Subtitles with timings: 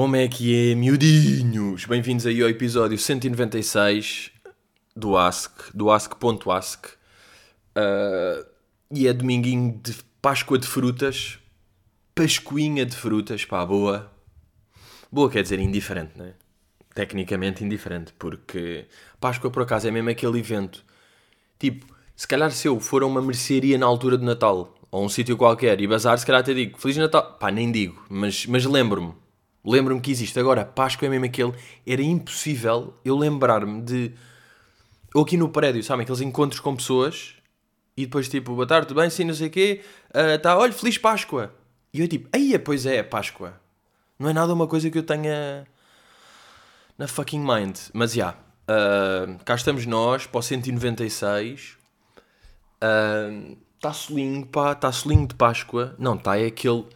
[0.00, 1.84] Como é que é, miudinhos?
[1.84, 4.30] Bem-vindos aí ao episódio 196
[4.96, 6.86] do Ask, do Ask.ask.
[7.76, 8.46] Uh,
[8.90, 11.38] e é dominguinho de Páscoa de frutas,
[12.14, 14.10] Pascoinha de frutas, pá, boa.
[15.12, 16.32] Boa quer dizer indiferente, né?
[16.94, 18.86] Tecnicamente indiferente, porque
[19.20, 20.82] Páscoa por acaso é mesmo aquele evento.
[21.58, 21.84] Tipo,
[22.16, 25.36] se calhar se eu for a uma mercearia na altura de Natal, ou um sítio
[25.36, 27.34] qualquer, e bazar, se calhar até digo Feliz Natal.
[27.38, 29.19] Pá, nem digo, mas, mas lembro-me
[29.64, 30.38] Lembro-me que existe.
[30.38, 31.52] Agora, Páscoa é mesmo aquele.
[31.86, 34.12] Era impossível eu lembrar-me de.
[35.14, 36.04] Ou aqui no prédio, sabem?
[36.04, 37.34] Aqueles encontros com pessoas
[37.96, 39.10] e depois tipo, boa tarde, tudo bem?
[39.10, 39.82] Sim, não sei o quê.
[40.08, 41.52] Uh, tá, olha, Feliz Páscoa.
[41.92, 43.60] E eu tipo, aí, pois é, Páscoa.
[44.18, 45.66] Não é nada uma coisa que eu tenha
[46.96, 47.76] na fucking mind.
[47.92, 48.34] Mas já.
[48.68, 51.76] Yeah, uh, cá estamos nós para o 196.
[53.76, 54.72] Está uh, solinho, pá.
[54.72, 55.94] Está solinho de Páscoa.
[55.98, 56.86] Não, está é aquele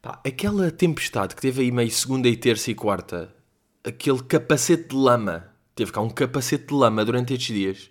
[0.00, 3.34] Pá, aquela tempestade que teve aí meio segunda e terça e quarta,
[3.82, 7.90] aquele capacete de lama, teve cá um capacete de lama durante estes dias.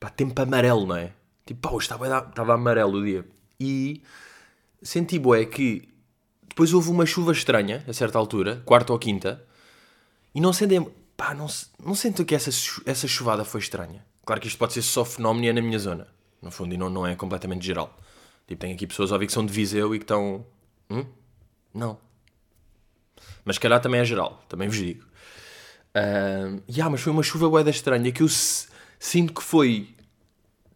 [0.00, 1.12] Pá, tempo amarelo, não é?
[1.46, 3.24] Tipo, pá, hoje estava, estava amarelo o dia.
[3.60, 4.02] E
[4.82, 5.88] senti, boé, que
[6.48, 9.46] depois houve uma chuva estranha, a certa altura, quarta ou quinta,
[10.34, 10.84] e não sentem,
[11.16, 11.46] pá, não,
[11.78, 11.94] não
[12.26, 12.50] que essa,
[12.84, 14.04] essa chuvada foi estranha.
[14.24, 16.08] Claro que isto pode ser só fenómeno é na minha zona,
[16.40, 17.96] no fundo, e não, não é completamente geral.
[18.46, 20.44] Tipo, tem aqui pessoas a ouvir que são de Viseu e que estão.
[20.90, 21.04] Hum?
[21.74, 21.98] Não.
[23.44, 25.04] Mas calhar também é geral, também vos digo.
[25.94, 28.28] Uh, yeah, mas foi uma chuva boeda estranha que eu
[28.98, 29.94] sinto que foi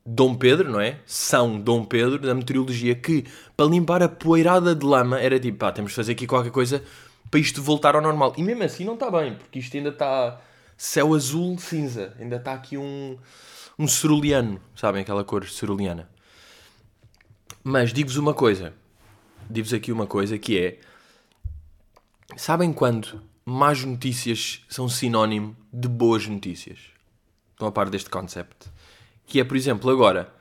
[0.04, 1.00] Dom Pedro, não é?
[1.06, 3.24] São Dom Pedro da meteorologia que
[3.56, 6.82] para limpar a poeirada de lama era tipo, pá, temos de fazer aqui qualquer coisa
[7.30, 8.34] para isto voltar ao normal.
[8.36, 10.40] E mesmo assim não está bem, porque isto ainda está
[10.76, 13.16] céu azul cinza, ainda está aqui um,
[13.78, 16.08] um ceruleano, sabem aquela cor ceruleana.
[17.68, 18.72] Mas digo-vos uma coisa.
[19.50, 20.78] Digo-vos aqui uma coisa que é.
[22.36, 26.78] Sabem quando más notícias são sinónimo de boas notícias?
[27.50, 28.68] Estão a par deste concept?
[29.26, 30.32] Que é, por exemplo, agora,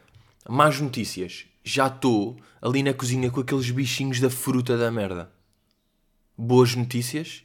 [0.47, 1.47] más notícias.
[1.63, 5.31] Já estou ali na cozinha com aqueles bichinhos da fruta da merda.
[6.38, 7.44] Boas notícias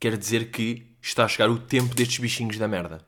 [0.00, 3.06] quer dizer que está a chegar o tempo destes bichinhos da merda.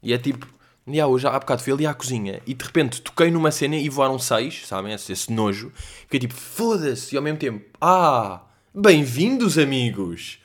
[0.00, 0.46] E é tipo,
[0.90, 3.88] e hoje há bocado fui ali à cozinha e de repente toquei numa cena e
[3.90, 4.94] voaram seis, sabem?
[4.94, 5.70] Esse, esse nojo.
[5.74, 7.14] Fiquei tipo, foda-se!
[7.14, 8.42] E ao mesmo tempo, ah,
[8.74, 10.38] bem-vindos, amigos!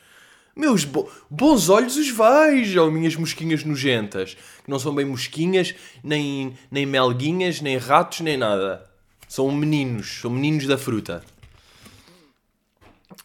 [0.56, 4.36] Meus bo bons olhos os vejam, minhas mosquinhas nojentas.
[4.64, 8.88] Que não são bem mosquinhas, nem, nem melguinhas, nem ratos, nem nada.
[9.28, 11.24] São meninos, são meninos da fruta.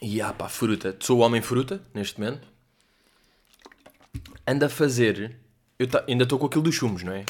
[0.00, 0.96] E ah pá, fruta.
[1.00, 2.46] Sou o homem fruta, neste momento.
[4.46, 5.36] Anda a fazer
[5.78, 7.24] eu ainda estou com aquilo dos chumos, não é?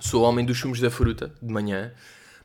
[0.00, 1.92] Sou homem dos chumos da fruta, de manhã,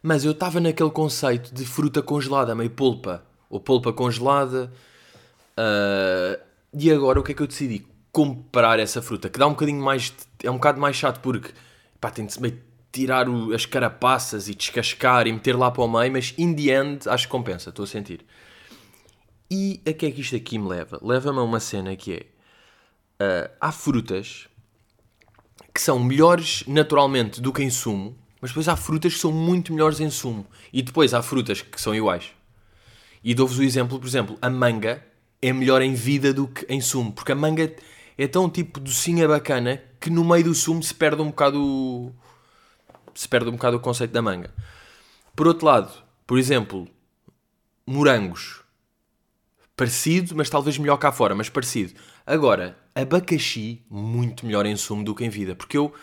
[0.03, 4.71] mas eu estava naquele conceito de fruta congelada, meio polpa, ou polpa congelada.
[5.57, 7.87] Uh, e agora o que é que eu decidi?
[8.11, 10.13] Comprar essa fruta, que dá um bocadinho mais.
[10.43, 11.53] É um bocado mais chato porque
[12.01, 12.61] pá, tem de se meio
[12.91, 16.73] tirar o, as carapaças e descascar e meter lá para o meio, mas in the
[16.73, 18.25] end acho que compensa, estou a sentir.
[19.49, 20.99] E a que é que isto aqui me leva?
[21.01, 22.25] Leva-me a uma cena que é.
[23.19, 24.47] Uh, há frutas
[25.77, 29.71] que são melhores naturalmente do que em sumo, mas depois há frutas que são muito
[29.71, 30.47] melhores em sumo.
[30.73, 32.31] E depois há frutas que são iguais.
[33.23, 35.05] E dou-vos o exemplo, por exemplo, a manga
[35.39, 37.71] é melhor em vida do que em sumo, porque a manga
[38.17, 42.11] é tão tipo docinha bacana que no meio do sumo se perde um bocado
[43.13, 44.51] se perde um bocado o conceito da manga.
[45.35, 45.91] Por outro lado,
[46.25, 46.87] por exemplo,
[47.85, 48.63] morangos
[49.75, 51.93] parecido, mas talvez melhor cá fora, mas parecido.
[52.25, 55.55] Agora, abacaxi, muito melhor em sumo do que em vida.
[55.55, 55.93] Porque eu,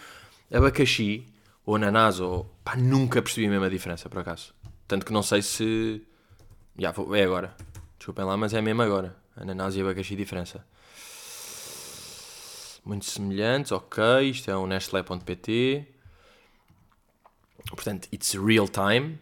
[0.52, 1.26] abacaxi,
[1.64, 2.44] ou ananás, ou.
[2.64, 4.54] pá, nunca percebi a mesma diferença, por acaso.
[4.86, 6.02] Tanto que não sei se.
[6.78, 7.56] Já, vou, é agora.
[7.98, 9.16] Desculpem lá, mas é mesmo agora.
[9.36, 10.64] Ananás e abacaxi, diferença.
[12.84, 14.30] Muito semelhantes, ok.
[14.30, 15.88] Isto é um Nestlé.pt.
[17.70, 19.18] Portanto, it's real time.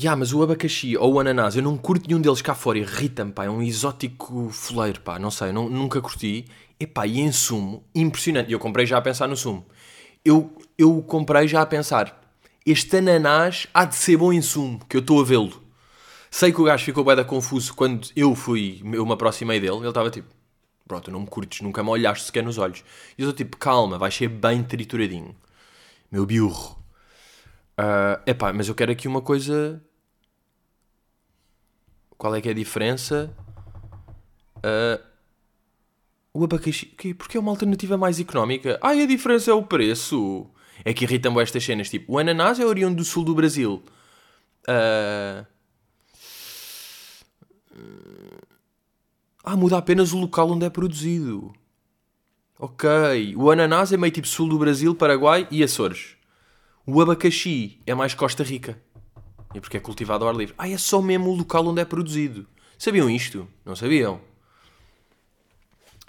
[0.00, 3.32] Ya, mas o abacaxi ou o ananás, eu não curto nenhum deles cá fora, irrita-me,
[3.32, 6.46] pá, é um exótico foleiro, pá, não sei, não, nunca curti.
[6.80, 8.52] E pá, e em sumo, impressionante.
[8.52, 9.66] Eu comprei já a pensar no sumo.
[10.24, 12.20] Eu, eu comprei já a pensar,
[12.64, 15.62] este ananás há de ser bom em sumo, que eu estou a vê-lo.
[16.30, 19.88] Sei que o gajo ficou bem confuso quando eu fui, eu me aproximei dele, ele
[19.88, 20.28] estava tipo,
[20.86, 22.84] pronto, não me curtes, nunca me olhaste sequer nos olhos.
[23.16, 25.34] E eu estou tipo, calma, vai ser bem trituradinho.
[26.10, 26.78] Meu biurro.
[27.78, 29.80] Uh, epá, mas eu quero aqui uma coisa
[32.18, 33.32] qual é que é a diferença?
[34.56, 35.00] Uh,
[36.40, 36.86] o abacaxi.
[37.16, 38.78] Porque é uma alternativa mais económica.
[38.82, 40.46] Ah, a diferença é o preço.
[40.84, 41.90] É que irritam-me estas cenas.
[41.90, 43.82] Tipo, o ananás é oriundo do sul do Brasil.
[44.68, 45.44] Uh,
[49.50, 51.54] Ah, muda apenas o local onde é produzido.
[52.58, 53.34] Ok.
[53.34, 56.16] O ananás é meio tipo sul do Brasil, Paraguai e Açores.
[56.84, 58.78] O abacaxi é mais Costa Rica.
[59.54, 60.54] E porque é cultivado ao ar livre.
[60.58, 62.46] Ah, é só mesmo o local onde é produzido.
[62.76, 63.48] Sabiam isto?
[63.64, 64.20] Não sabiam?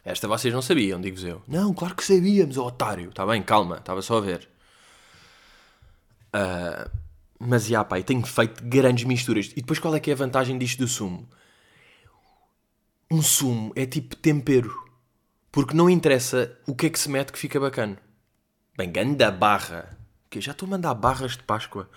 [0.10, 1.44] Esta vocês não sabiam, digo-vos eu.
[1.48, 3.10] Não, claro que sabíamos, ó otário.
[3.10, 4.50] Está bem, calma, estava só a ver.
[6.36, 6.90] Uh,
[7.38, 9.52] mas, já, pá, tenho feito grandes misturas.
[9.52, 11.30] E depois qual é que é a vantagem disto do sumo?
[13.12, 14.74] Um sumo é tipo tempero.
[15.52, 18.00] Porque não interessa o que é que se mete que fica bacana.
[18.76, 19.96] Bem, ganda barra.
[20.28, 21.88] Que já estou a mandar barras de Páscoa.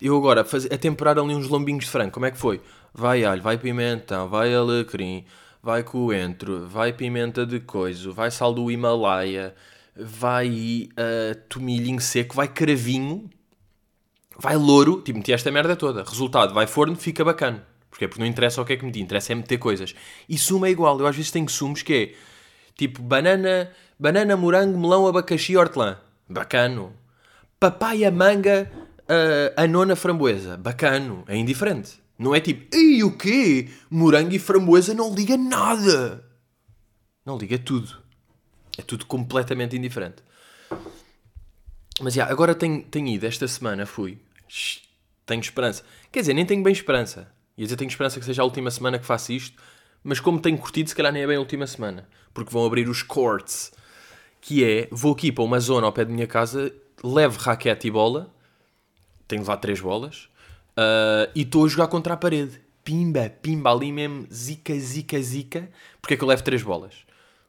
[0.00, 2.62] Eu agora, faz, a temperar ali uns lombinhos de frango, como é que foi?
[2.94, 5.26] Vai alho, vai pimentão, vai alecrim,
[5.64, 9.54] vai coentro, vai pimenta de coiso, vai sal do Himalaia,
[9.96, 13.30] vai uh, tomilhinho seco, vai cravinho,
[14.38, 16.04] vai louro, tipo, meti esta merda toda.
[16.04, 17.66] Resultado, vai forno, fica bacana.
[17.88, 19.94] Porque não interessa o que é que meti, interessa é meter coisas.
[20.28, 22.14] E sumo é igual, eu às vezes tenho sumos que é
[22.76, 25.96] tipo banana, banana, morango, melão, abacaxi, hortelã.
[26.28, 26.92] Bacano.
[27.58, 28.70] Papaya, manga,
[29.04, 30.58] uh, a nona framboesa.
[30.58, 31.24] Bacano.
[31.26, 32.03] É indiferente.
[32.18, 33.68] Não é tipo, ei, o quê?
[33.90, 36.24] Morango e framboesa não liga nada.
[37.24, 38.02] Não liga tudo.
[38.78, 40.22] É tudo completamente indiferente.
[42.00, 44.18] Mas, já, agora tenho, tenho ido, esta semana fui.
[45.26, 45.84] Tenho esperança.
[46.12, 47.32] Quer dizer, nem tenho bem esperança.
[47.56, 49.60] Ia dizer, tenho esperança que seja a última semana que faço isto.
[50.02, 52.08] Mas como tenho curtido, se calhar nem é bem a última semana.
[52.32, 53.72] Porque vão abrir os courts.
[54.40, 56.72] Que é, vou aqui para uma zona ao pé da minha casa,
[57.02, 58.32] levo raquete e bola.
[59.26, 60.28] Tenho lá três bolas.
[60.76, 62.60] Uh, e estou a jogar contra a parede.
[62.82, 65.70] Pimba, pimba, ali mesmo, zica, zica, zica.
[66.00, 66.94] Porque é que eu levo três bolas?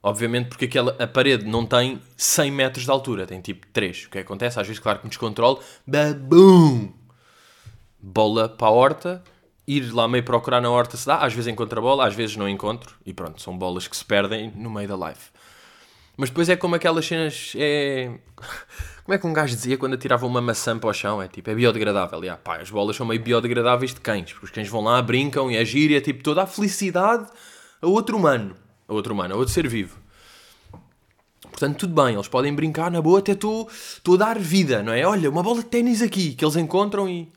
[0.01, 4.05] Obviamente porque aquela, a parede não tem 100 metros de altura, tem tipo 3.
[4.05, 4.59] O que, é que acontece?
[4.59, 6.93] Às vezes, claro que me descontrolo, babum!
[7.99, 9.23] Bola para a horta,
[9.67, 11.17] ir lá meio procurar na horta se dá.
[11.17, 12.95] Às vezes encontro a bola, às vezes não encontro.
[13.03, 15.19] E pronto, são bolas que se perdem no meio da live.
[16.17, 17.53] Mas depois é como aquelas cenas.
[17.55, 18.11] É...
[19.05, 21.21] Como é que um gajo dizia quando atirava uma maçã para o chão?
[21.21, 22.23] É tipo, é biodegradável.
[22.23, 24.99] E, ah, pá, as bolas são meio biodegradáveis de cães, porque os cães vão lá,
[24.99, 27.29] brincam e agir e é tipo toda a felicidade
[27.79, 28.55] a outro humano.
[28.87, 29.99] A outro humano, a outro ser vivo.
[31.55, 33.69] Portanto, tudo bem, eles podem brincar na boa, até estou
[34.13, 35.05] a dar vida, não é?
[35.05, 37.31] Olha, uma bola de ténis aqui, que eles encontram e.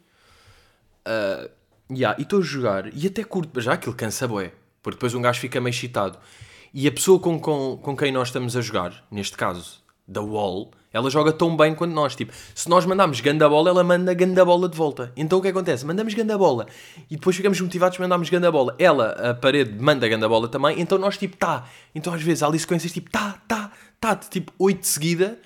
[1.07, 1.51] Uh,
[1.91, 4.53] yeah, e estou a jogar, e até curto, já aquilo cansa bué,
[4.83, 6.19] porque depois um gajo fica meio excitado.
[6.73, 10.71] E a pessoa com, com, com quem nós estamos a jogar, neste caso, da Wall,
[10.93, 12.17] ela joga tão bem quanto nós.
[12.17, 15.13] Tipo, se nós mandamos ganda bola, ela manda ganda bola de volta.
[15.17, 15.85] Então o que acontece?
[15.85, 16.67] Mandamos ganda bola
[17.11, 18.75] e depois ficamos motivados para mandarmos ganda bola.
[18.79, 20.81] Ela, a parede, manda ganda bola também.
[20.81, 21.69] Então nós, tipo, tá.
[21.95, 23.71] Então às vezes há ali sequências tipo, tá, tá,
[24.01, 25.39] tá, de, tipo, 8 de seguida.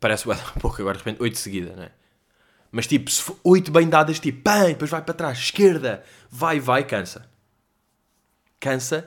[0.00, 1.90] Parece um pouco agora, de repente, 8 de seguida, não é?
[2.70, 6.58] Mas tipo, se for 8 bem dadas, tipo, pam, depois vai para trás, esquerda, vai,
[6.58, 7.30] vai, cansa.
[8.58, 9.04] Cansa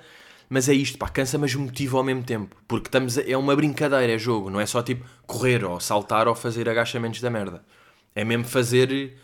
[0.50, 2.56] mas é isto, pá, cansa, mas motiva ao mesmo tempo.
[2.68, 4.50] Porque estamos a, é uma brincadeira, é jogo.
[4.50, 7.64] Não é só tipo correr ou saltar ou fazer agachamentos da merda.
[8.14, 9.18] É mesmo fazer.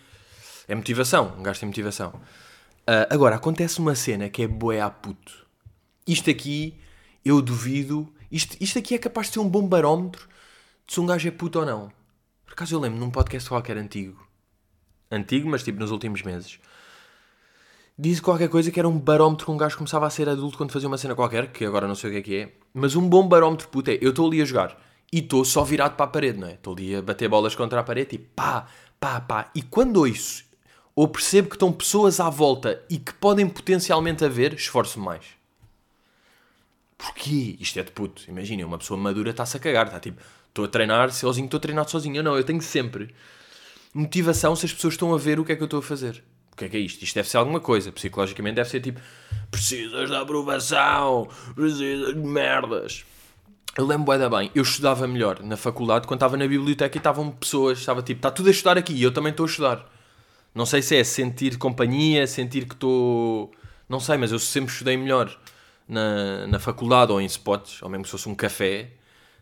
[0.68, 1.36] É motivação.
[1.38, 2.10] Um gajo motivação.
[2.82, 5.46] Uh, agora, acontece uma cena que é boé a puto.
[6.08, 6.80] Isto aqui,
[7.24, 8.12] eu duvido.
[8.32, 10.28] Isto, isto aqui é capaz de ser um bom barómetro
[10.88, 11.92] de se um gajo é puto ou não.
[12.46, 14.28] Por acaso eu lembro num podcast qualquer antigo.
[15.10, 16.60] Antigo, mas tipo nos últimos meses
[18.02, 20.72] disse qualquer coisa que era um barómetro que um gajo começava a ser adulto quando
[20.72, 23.08] fazia uma cena qualquer, que agora não sei o que é que é, mas um
[23.08, 24.76] bom barómetro, puto, é, eu estou ali a jogar
[25.14, 26.54] e estou só virado para a parede, não é?
[26.54, 28.66] Estou ali a bater bolas contra a parede e pá,
[29.00, 29.52] pá, pá.
[29.54, 30.44] E quando ouço
[30.96, 35.26] ou percebo que estão pessoas à volta e que podem potencialmente haver, esforço-me mais.
[36.98, 37.56] Porquê?
[37.60, 38.24] Isto é de puto.
[38.28, 41.62] Imagina, uma pessoa madura está-se a cagar, está tipo, estou a treinar sozinho, estou a
[41.62, 42.16] treinar sozinho.
[42.16, 43.14] Eu não, eu tenho sempre
[43.94, 46.24] motivação se as pessoas estão a ver o que é que eu estou a fazer
[46.54, 47.04] o que é que é isto?
[47.04, 47.92] Isto deve ser alguma coisa.
[47.92, 49.00] Psicologicamente deve ser tipo:
[49.50, 53.06] precisas de aprovação, precisas de merdas.
[53.78, 57.32] Eu lembro bem, bem, eu estudava melhor na faculdade quando estava na biblioteca e estavam
[57.32, 59.90] pessoas, estava tipo, está tudo a estudar aqui e eu também estou a estudar.
[60.54, 63.52] Não sei se é sentir companhia, sentir que estou.
[63.88, 65.34] Não sei, mas eu sempre estudei melhor
[65.88, 68.92] na, na faculdade ou em spots, ou mesmo se fosse um café,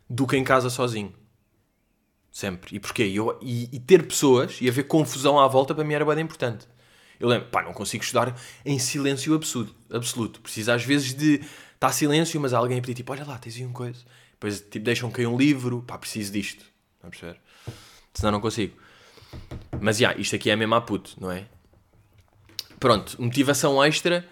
[0.08, 1.14] do que em casa sozinho.
[2.32, 2.76] Sempre.
[2.76, 3.04] E porquê?
[3.04, 6.68] Eu, e, e ter pessoas e haver confusão à volta para mim era bem importante.
[7.20, 8.36] Eu lembro, pá, não consigo estudar
[8.66, 9.76] em silêncio absoluto.
[9.92, 10.42] absoluto.
[10.42, 11.50] Preciso às vezes de estar
[11.80, 14.00] tá silêncio, mas alguém a pedir tipo, olha lá, tens aí uma coisa.
[14.32, 16.66] Depois tipo, deixam cair um livro, pá, preciso disto.
[17.04, 17.40] Não perceber?
[18.14, 18.76] Senão não consigo.
[19.80, 21.46] Mas já, yeah, isto aqui é mesmo a puto, não é?
[22.80, 24.26] Pronto, motivação extra.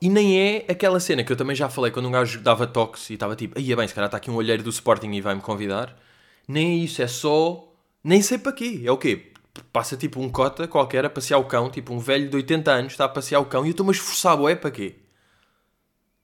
[0.00, 3.10] E nem é aquela cena que eu também já falei quando um gajo dava toques
[3.10, 5.20] e estava tipo, aí é bem, se calhar está aqui um olheiro do Sporting e
[5.20, 5.98] vai-me convidar.
[6.46, 7.68] Nem é isso, é só.
[8.02, 8.82] Nem sei para quê.
[8.84, 9.32] É o quê?
[9.72, 12.92] Passa tipo um cota qualquer a passear o cão, tipo um velho de 80 anos
[12.92, 14.96] está a passear o cão e eu estou-me a esforçar, é para quê?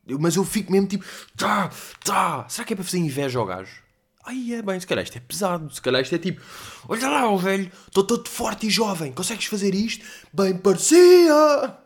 [0.06, 1.04] Eu- mas eu fico mesmo tipo,
[1.36, 1.70] tá,
[2.04, 2.46] tá.
[2.48, 3.82] Será que é para fazer inveja ao gajo?
[4.26, 5.72] Ai, é bem, se calhar isto é pesado.
[5.72, 6.40] Se calhar isto é tipo,
[6.88, 10.04] olha lá, ó velho, estou todo forte e jovem, consegues fazer isto?
[10.32, 11.76] Bem parecia!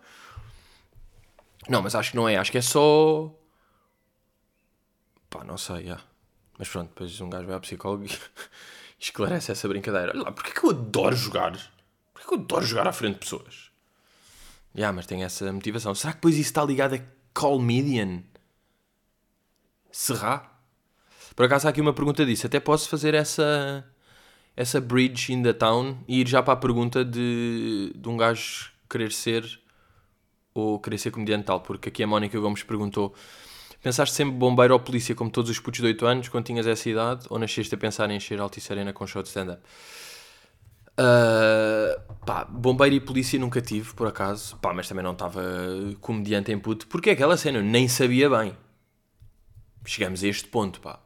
[1.68, 3.34] Não, mas acho que não é, acho que é só.
[5.28, 6.00] Pá, não sei, já.
[6.58, 8.08] Mas pronto, depois um gajo vai ao psicólogo e
[8.98, 10.12] esclarece essa brincadeira.
[10.14, 11.52] Olha lá, porque é que eu adoro jogar?
[12.12, 13.70] Porque é que eu adoro jogar à frente de pessoas?
[14.74, 15.94] Já, mas tem essa motivação.
[15.94, 17.00] Será que depois isso está ligado a
[17.32, 18.22] Call Median?
[19.90, 20.52] Será?
[21.34, 22.46] Por acaso há aqui uma pergunta disso.
[22.46, 23.84] Até posso fazer essa,
[24.56, 28.70] essa bridge in the town e ir já para a pergunta de, de um gajo
[28.88, 29.60] querer ser
[30.52, 31.60] ou querer ser comediante tal.
[31.60, 33.14] Porque aqui a Mónica Gomes perguntou:
[33.82, 36.88] Pensaste sempre bombeiro ou polícia como todos os putos de 8 anos quando tinhas essa
[36.88, 39.62] idade ou nasceste a pensar em encher Altice Arena com show de stand-up?
[40.99, 44.56] Uh, pá, bombeiro e polícia nunca tive, por acaso.
[44.56, 45.40] Pá, mas também não estava
[46.00, 46.88] comediante em puto.
[46.88, 48.56] Porque aquela cena, eu nem sabia bem.
[49.87, 51.00] Chegamos a este ponto, pá.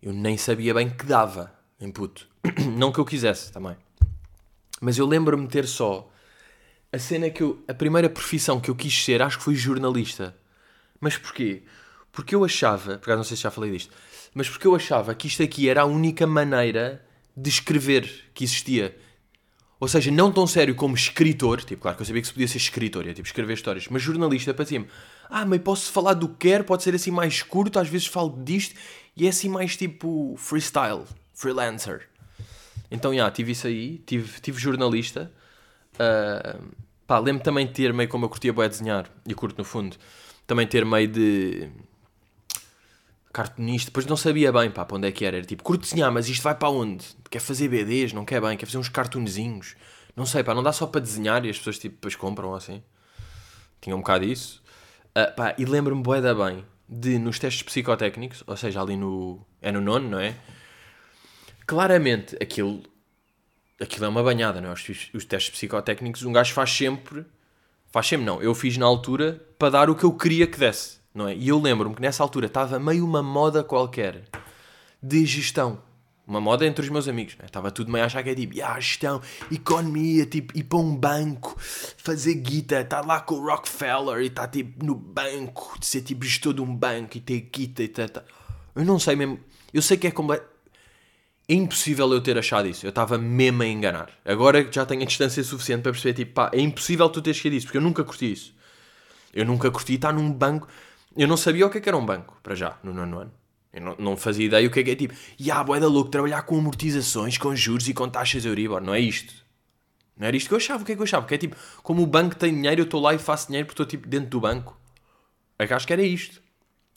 [0.00, 2.26] Eu nem sabia bem que dava em puto.
[2.76, 3.76] Não que eu quisesse também.
[4.80, 6.10] Mas eu lembro-me ter só
[6.92, 7.62] a cena que eu.
[7.68, 10.36] A primeira profissão que eu quis ser, acho que foi jornalista.
[11.00, 11.62] Mas porquê?
[12.12, 12.98] Porque eu achava.
[12.98, 13.92] Por acaso não sei se já falei disto.
[14.34, 17.04] Mas porque eu achava que isto aqui era a única maneira
[17.36, 18.96] de escrever que existia.
[19.78, 22.48] Ou seja, não tão sério como escritor, tipo, claro que eu sabia que se podia
[22.48, 24.86] ser escritor, ia, tipo, escrever histórias, mas jornalista, parecia-me,
[25.28, 28.42] ah, mas posso falar do que quero, pode ser assim mais curto, às vezes falo
[28.42, 28.74] disto,
[29.14, 32.08] e é assim mais tipo freestyle, freelancer.
[32.90, 35.30] Então, já, tive isso aí, tive, tive jornalista,
[35.94, 36.64] uh,
[37.06, 39.98] pá, lembro também de ter meio como eu curtia bué desenhar, e curto no fundo,
[40.46, 41.70] também ter meio de
[43.32, 45.36] cartunista, depois não sabia bem pá, para onde é que era.
[45.36, 47.04] Era tipo, curto desenhar, mas isto vai para onde?
[47.30, 48.12] Quer fazer BDs?
[48.12, 48.56] Não quer bem?
[48.56, 49.76] Quer fazer uns cartoonzinhos?
[50.16, 52.82] Não sei, pá, não dá só para desenhar e as pessoas tipo, depois compram assim.
[53.80, 54.62] Tinha um bocado isso.
[55.14, 59.44] Ah, pá, e lembro-me bué da bem de nos testes psicotécnicos, ou seja, ali no.
[59.60, 60.34] É no nono, não é?
[61.66, 62.82] Claramente, aquilo.
[63.78, 64.72] Aquilo é uma banhada, não é?
[64.72, 67.26] Os, os testes psicotécnicos, um gajo faz sempre.
[67.90, 68.42] Faz sempre, não.
[68.42, 71.34] Eu fiz na altura para dar o que eu queria que desse, não é?
[71.34, 74.24] E eu lembro-me que nessa altura estava meio uma moda qualquer
[75.02, 75.80] de gestão.
[76.26, 77.44] Uma moda entre os meus amigos, né?
[77.44, 80.96] Estava tudo meio a achar que é tipo, ah, gestão, economia, tipo, ir para um
[80.96, 86.02] banco, fazer guita, estar lá com o Rockefeller e estar tipo no banco, de ser
[86.02, 88.24] tipo gestor de um banco e ter guita e tal.
[88.74, 89.38] Eu não sei mesmo,
[89.72, 90.55] eu sei que é completo.
[91.48, 92.84] É impossível eu ter achado isso.
[92.84, 94.10] Eu estava mesmo a enganar.
[94.24, 97.48] Agora já tenho a distância suficiente para perceber, tipo, pá, é impossível tu teres que
[97.48, 98.54] isso, porque eu nunca curti isso.
[99.32, 100.66] Eu nunca curti estar num banco.
[101.16, 103.32] Eu não sabia o que, é que era um banco, para já, no nono ano.
[103.72, 105.86] Eu não, não fazia ideia o que é que é tipo, e ah, boé da
[105.86, 108.80] louco, trabalhar com amortizações, com juros e com taxas Euribor.
[108.80, 109.34] Não é isto.
[110.16, 110.82] Não era isto que eu achava.
[110.82, 111.22] O que é que eu achava?
[111.22, 113.82] Porque é tipo, como o banco tem dinheiro, eu estou lá e faço dinheiro porque
[113.82, 114.78] estou tipo dentro do banco.
[115.58, 116.42] É que acho que era isto.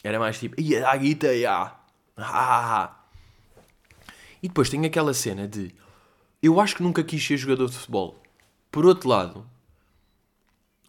[0.04, 1.74] Era mais tipo, ia a guita, ia.
[2.18, 2.99] Ah.
[4.42, 5.74] E depois tem aquela cena de,
[6.42, 8.22] eu acho que nunca quis ser jogador de futebol.
[8.72, 9.46] Por outro lado,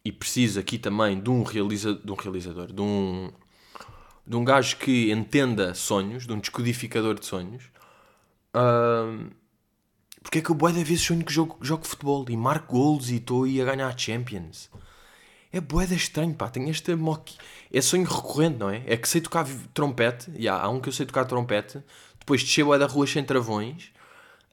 [0.04, 3.30] e preciso aqui também de um, realiza de um realizador, de um,
[4.26, 7.64] de um gajo que entenda sonhos, de um descodificador de sonhos.
[8.54, 9.30] Ahm,
[10.22, 13.10] porque é que eu bué de vezes sonho que jogo, jogo futebol e marco golos
[13.10, 14.70] e estou aí a ganhar Champions.
[15.52, 16.48] É bué de estranho, pá.
[16.48, 17.36] Tenho esta moque...
[17.72, 18.82] É sonho recorrente, não é?
[18.86, 20.30] É que sei tocar trompete.
[20.36, 21.82] e há um que eu sei tocar trompete.
[22.30, 23.90] Depois descer da rua sem travões.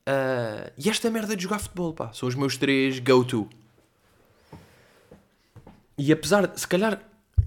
[0.03, 2.11] Ah, e esta merda de jogar futebol, pá.
[2.11, 3.47] São os meus três go-to.
[5.95, 6.99] E apesar, se calhar,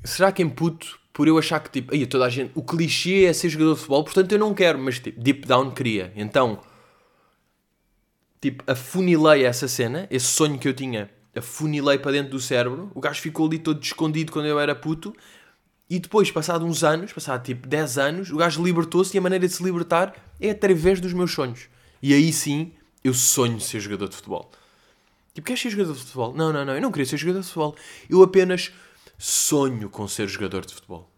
[0.04, 3.25] será que em puto, por eu achar que tipo, aí toda a gente, o clichê
[3.25, 6.12] é ser jogador de futebol, portanto eu não quero, mas tipo, deep down queria.
[6.14, 6.60] Então,
[8.40, 12.92] tipo, afunilei essa cena, esse sonho que eu tinha, afunilei para dentro do cérebro.
[12.94, 15.12] O gajo ficou ali todo escondido quando eu era puto.
[15.90, 19.49] E depois, passado uns anos, passado tipo 10 anos, o gajo libertou-se e a maneira
[19.49, 21.68] de se libertar é através dos meus sonhos.
[22.00, 24.52] E aí sim, eu sonho ser jogador de futebol.
[25.35, 26.32] Tipo, queres ser jogador de futebol?
[26.32, 27.76] Não, não, não, eu não queria ser jogador de futebol.
[28.09, 28.73] Eu apenas
[29.18, 31.11] sonho com ser jogador de futebol.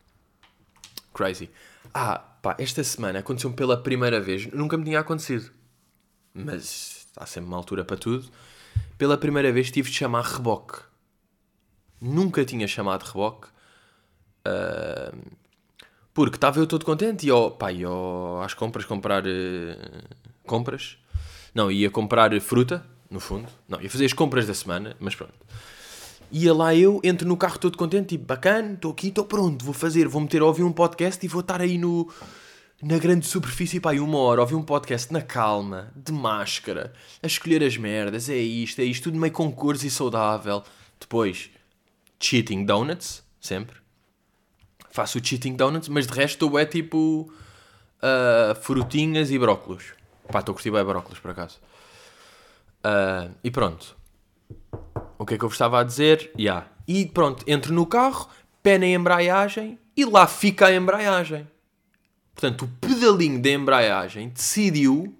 [1.12, 1.50] Crazy.
[1.92, 5.50] Ah, pá, esta semana aconteceu pela primeira vez, nunca me tinha acontecido.
[6.32, 8.30] Mas há sempre uma altura para tudo.
[8.96, 10.78] Pela primeira vez tive de chamar reboque.
[12.00, 13.48] Nunca tinha chamado reboque.
[14.44, 15.12] Ah,
[16.14, 19.76] porque estava eu todo contente e ó, pá, ao- às compras comprar eh,
[20.46, 20.98] compras.
[21.54, 23.48] Não, ia comprar fruta, no fundo.
[23.68, 25.32] Não, ia fazer as compras da semana, mas pronto.
[26.30, 29.74] Ia lá eu, entro no carro todo contente, tipo, bacana, estou aqui, estou pronto, vou
[29.74, 32.10] fazer, vou meter a ouvir um podcast e vou estar aí no,
[32.82, 37.62] na grande superfície, pá, uma hora, ouvir um podcast na calma, de máscara, a escolher
[37.62, 40.62] as merdas, é isto, é isto, tudo meio com cores e saudável.
[40.98, 41.50] Depois,
[42.18, 43.81] cheating donuts, sempre.
[44.92, 47.32] Faço o cheating donuts, mas de resto é tipo
[48.02, 49.94] uh, frutinhas e brócolos.
[50.30, 51.58] Pá, estou a curtir bem brócolos por acaso.
[52.84, 53.96] Uh, e pronto.
[55.18, 56.30] O que é que eu vos estava a dizer?
[56.38, 56.66] Yeah.
[56.86, 58.28] E pronto, entro no carro,
[58.62, 61.48] pé na embreagem e lá fica a embreagem.
[62.34, 65.16] Portanto, o pedalinho da embreagem decidiu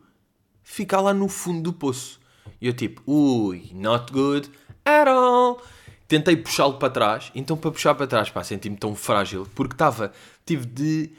[0.63, 2.21] ficar lá no fundo do poço.
[2.61, 4.51] E eu tipo, ui, not good
[4.85, 5.63] at all.
[6.09, 10.13] Tentei puxá-lo para trás, então para puxar para trás, pá, senti-me tão frágil, porque estava,
[10.45, 11.11] tive de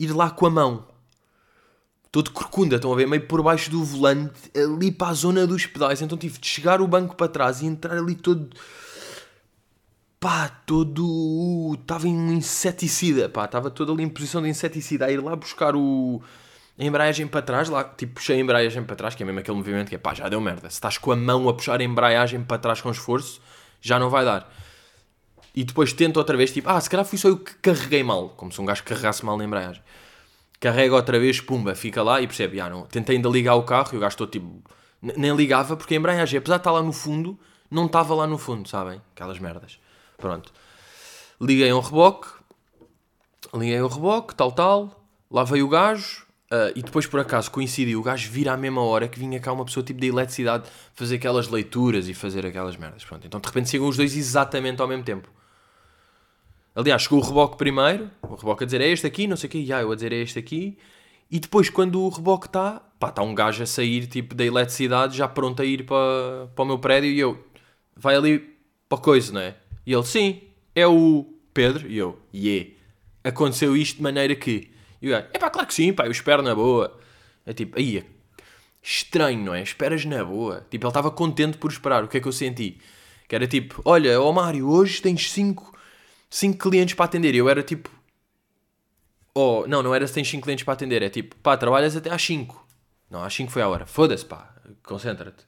[0.00, 0.86] ir lá com a mão.
[2.10, 5.66] Todo corcunda, estão a ver, meio por baixo do volante, ali para a zona dos
[5.66, 6.00] pedais.
[6.00, 8.48] Então tive de chegar o banco para trás e entrar ali todo
[10.20, 11.76] pá, todo.
[11.80, 15.34] Estava em um inseticida, pá, estava todo ali em posição de inseticida, a ir lá
[15.36, 16.22] buscar o.
[16.78, 19.56] A embreagem para trás, lá, tipo, puxei a embreagem para trás, que é mesmo aquele
[19.56, 20.70] movimento que é pá, já deu merda.
[20.70, 23.40] Se estás com a mão a puxar a embreagem para trás com esforço,
[23.80, 24.52] já não vai dar.
[25.54, 28.28] E depois tento outra vez, tipo, ah, se calhar fui só eu que carreguei mal,
[28.30, 29.82] como se um gajo carregasse mal na embreagem.
[30.60, 32.86] Carrega outra vez, pumba, fica lá e percebe, ah, não.
[32.86, 34.62] Tentei ainda ligar o carro e o gajo estou tipo.
[35.00, 37.38] Nem ligava porque a embreagem, apesar de estar lá no fundo,
[37.70, 39.00] não estava lá no fundo, sabem?
[39.14, 39.78] Aquelas merdas.
[40.16, 40.52] Pronto.
[41.40, 42.28] Liguei um reboque,
[43.54, 48.00] liguei um reboque, tal, tal, lá veio o gajo, uh, e depois por acaso coincidiu
[48.00, 51.16] o gajo vir à mesma hora que vinha cá uma pessoa tipo da eletricidade fazer
[51.16, 53.04] aquelas leituras e fazer aquelas merdas.
[53.04, 53.26] Pronto.
[53.26, 55.28] Então de repente chegam os dois exatamente ao mesmo tempo.
[56.74, 59.50] Aliás, chegou o reboque primeiro, o reboque a dizer é este aqui, não sei o
[59.50, 60.78] quê, e eu a dizer é este aqui,
[61.28, 65.16] e depois quando o reboque está, pá, está um gajo a sair tipo da eletricidade
[65.16, 67.44] já pronto a ir para, para o meu prédio e eu,
[67.96, 68.56] vai ali
[68.88, 69.56] para coisa, não é?
[69.84, 70.40] E ele, sim,
[70.74, 71.88] é o Pedro.
[71.88, 72.70] E eu, yeah.
[73.24, 74.70] Aconteceu isto de maneira que.
[75.00, 76.98] E o gajo, é pá, claro que sim, pá, eu espero na boa.
[77.46, 78.04] É tipo, aí,
[78.82, 79.62] estranho, não é?
[79.62, 80.66] Esperas na boa.
[80.70, 82.04] Tipo, ele estava contente por esperar.
[82.04, 82.78] O que é que eu senti?
[83.26, 85.76] Que era tipo, olha, ó Mário, hoje tens 5
[86.30, 87.34] cinco clientes para atender.
[87.34, 87.90] E eu era tipo,
[89.34, 91.02] oh, não, não era se tens 5 clientes para atender.
[91.02, 92.66] É tipo, pá, trabalhas até às 5.
[93.10, 93.86] Não, às 5 foi a hora.
[93.86, 95.44] Foda-se, pá, concentra-te.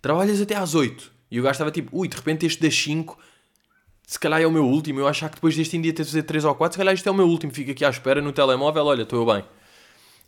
[0.00, 1.12] Trabalhas até às 8.
[1.30, 3.18] E o gajo estava tipo, ui, de repente este das 5
[4.06, 5.00] se calhar é o meu último.
[5.00, 7.08] Eu achar que depois deste dia ter de fazer 3 ou 4, se calhar isto
[7.08, 7.52] é o meu último.
[7.52, 9.44] Fico aqui à espera no telemóvel, olha, estou eu bem.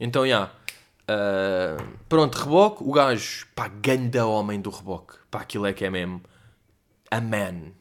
[0.01, 0.29] Então, já.
[0.29, 0.53] Yeah.
[1.09, 2.83] Uh, pronto, reboque.
[2.83, 5.15] O gajo, pá, ganda homem do reboque.
[5.31, 6.23] Pá, aquilo é que é mesmo.
[7.11, 7.73] A man.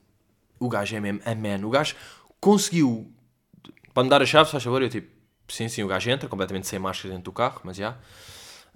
[0.60, 1.66] O gajo é mesmo a man.
[1.66, 1.96] O gajo
[2.40, 3.12] conseguiu.
[3.94, 5.08] Para me dar a chave, se faz favor, eu tipo,
[5.48, 7.96] sim, sim, o gajo entra completamente sem máscara dentro do carro, mas já.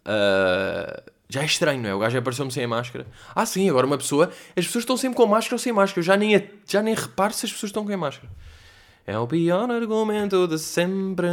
[0.07, 1.05] Yeah.
[1.05, 1.93] Uh, já é estranho, não é?
[1.93, 3.05] O gajo apareceu-me sem a máscara.
[3.35, 4.31] Ah, sim, agora uma pessoa.
[4.55, 5.99] As pessoas estão sempre com máscara ou sem máscara.
[5.99, 8.31] Eu já nem, já nem reparo se as pessoas estão com a máscara.
[9.05, 11.27] É o pior argumento de sempre.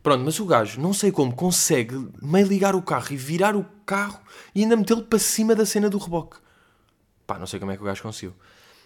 [0.00, 3.64] Pronto, mas o gajo, não sei como, consegue meio ligar o carro e virar o
[3.84, 4.20] carro
[4.54, 6.36] e ainda metê-lo para cima da cena do reboque.
[7.26, 8.34] Pá, não sei como é que o gajo conseguiu.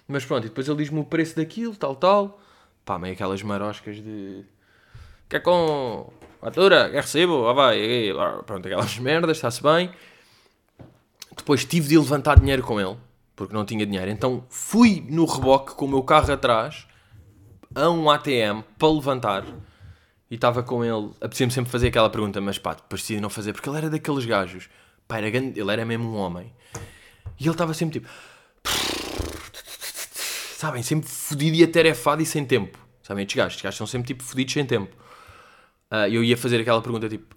[0.09, 2.41] Mas pronto, e depois ele diz-me o preço daquilo, tal, tal.
[2.85, 4.45] Pá, meio aquelas maroscas de.
[5.29, 6.89] Quer com fatura?
[6.91, 7.47] Quer recibo?
[7.47, 8.11] Ah, vai.
[8.47, 9.91] Pronto, aquelas merdas, está-se bem.
[11.37, 12.97] Depois tive de levantar dinheiro com ele,
[13.37, 14.11] porque não tinha dinheiro.
[14.11, 16.87] Então fui no reboque com o meu carro atrás
[17.75, 19.45] a um ATM para levantar
[20.31, 21.11] e estava com ele.
[21.21, 24.69] Apetecia-me sempre fazer aquela pergunta, mas pá, decidi não fazer, porque ele era daqueles gajos.
[25.07, 26.53] Pá, era grande, ele era mesmo um homem.
[27.39, 28.09] E ele estava sempre tipo.
[30.57, 32.79] Sabem, sempre fodido e atarefado e sem tempo.
[33.03, 34.97] Sabem, estes gajos, estes gajos são sempre tipo fodidos sem tempo.
[35.93, 37.36] Uh, eu ia fazer aquela pergunta tipo: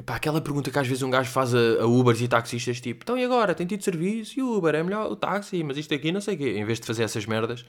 [0.00, 3.04] Epá, aquela pergunta que às vezes um gajo faz a, a Ubers e taxistas, tipo,
[3.04, 3.54] então e agora?
[3.54, 4.40] Tem tido serviço?
[4.40, 6.54] E o Uber é melhor o táxi, mas isto aqui não sei o quê.
[6.56, 7.66] Em vez de fazer essas merdas,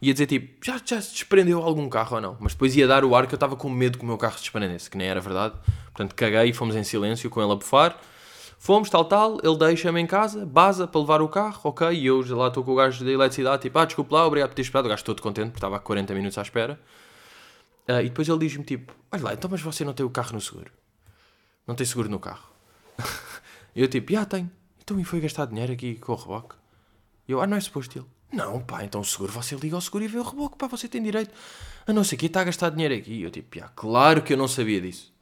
[0.00, 2.36] ia dizer tipo, já, já se desprendeu algum carro ou não?
[2.38, 4.34] Mas depois ia dar o ar que eu estava com medo que o meu carro
[4.34, 5.54] se desprendesse, que nem era verdade.
[5.86, 7.98] Portanto, caguei e fomos em silêncio com ele a bufar.
[8.58, 12.22] Fomos, tal, tal, ele deixa-me em casa, baza para levar o carro, ok, e eu
[12.22, 14.62] já lá estou com o gajo da eletricidade, tipo, ah, desculpe lá, obrigado por ter
[14.62, 16.78] esperado, o gajo todo contente, porque estava há 40 minutos à espera.
[17.88, 20.34] Uh, e depois ele diz-me, tipo, olha lá, então mas você não tem o carro
[20.34, 20.70] no seguro?
[21.66, 22.48] Não tem seguro no carro.
[23.74, 24.50] eu tipo, já tenho.
[24.82, 26.54] Então e foi gastar dinheiro aqui com o reboque?
[27.28, 28.06] Eu, ah, não é suposto ele.
[28.32, 30.88] Não, pá, então o seguro, você liga ao seguro e vê o reboque, pá, você
[30.88, 31.32] tem direito.
[31.86, 33.12] A não ser que está a gastar dinheiro aqui.
[33.12, 35.12] E eu tipo, já, claro que eu não sabia disso.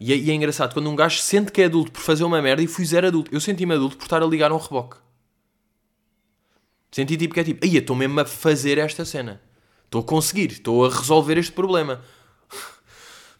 [0.00, 2.40] E é, e é, engraçado, quando um gajo sente que é adulto por fazer uma
[2.42, 3.34] merda e fui zero adulto.
[3.34, 4.96] Eu senti-me adulto por estar a ligar um reboque.
[6.90, 9.40] Senti tipo que é tipo, aí estou mesmo a fazer esta cena.
[9.84, 12.02] Estou a conseguir, estou a resolver este problema.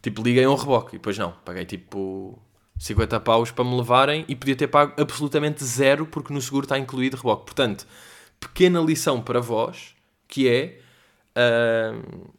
[0.07, 2.41] Tipo, liguei um reboque e depois não, paguei tipo
[2.79, 6.79] 50 paus para me levarem e podia ter pago absolutamente zero porque no seguro está
[6.79, 7.47] incluído reboque.
[7.47, 7.89] Portanto,
[8.39, 9.97] pequena lição para vós
[10.29, 10.79] que é
[11.37, 12.31] uh,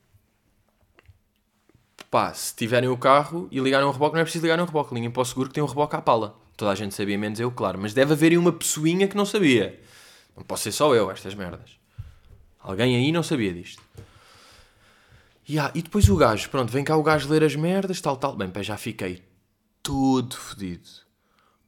[2.10, 4.96] pá, se tiverem o carro e ligarem um reboque, não é preciso ligar um reboque,
[4.96, 6.38] liguem para o seguro que tem um reboque à pala.
[6.56, 9.78] Toda a gente sabia, menos eu, claro, mas deve haver uma pessoinha que não sabia.
[10.38, 11.72] Não posso ser só eu, estas merdas.
[12.62, 13.84] Alguém aí não sabia disto.
[15.50, 18.36] Yeah, e depois o gajo, pronto, vem cá o gajo ler as merdas, tal, tal.
[18.36, 19.24] Bem, pá, já fiquei
[19.82, 20.90] todo fodido.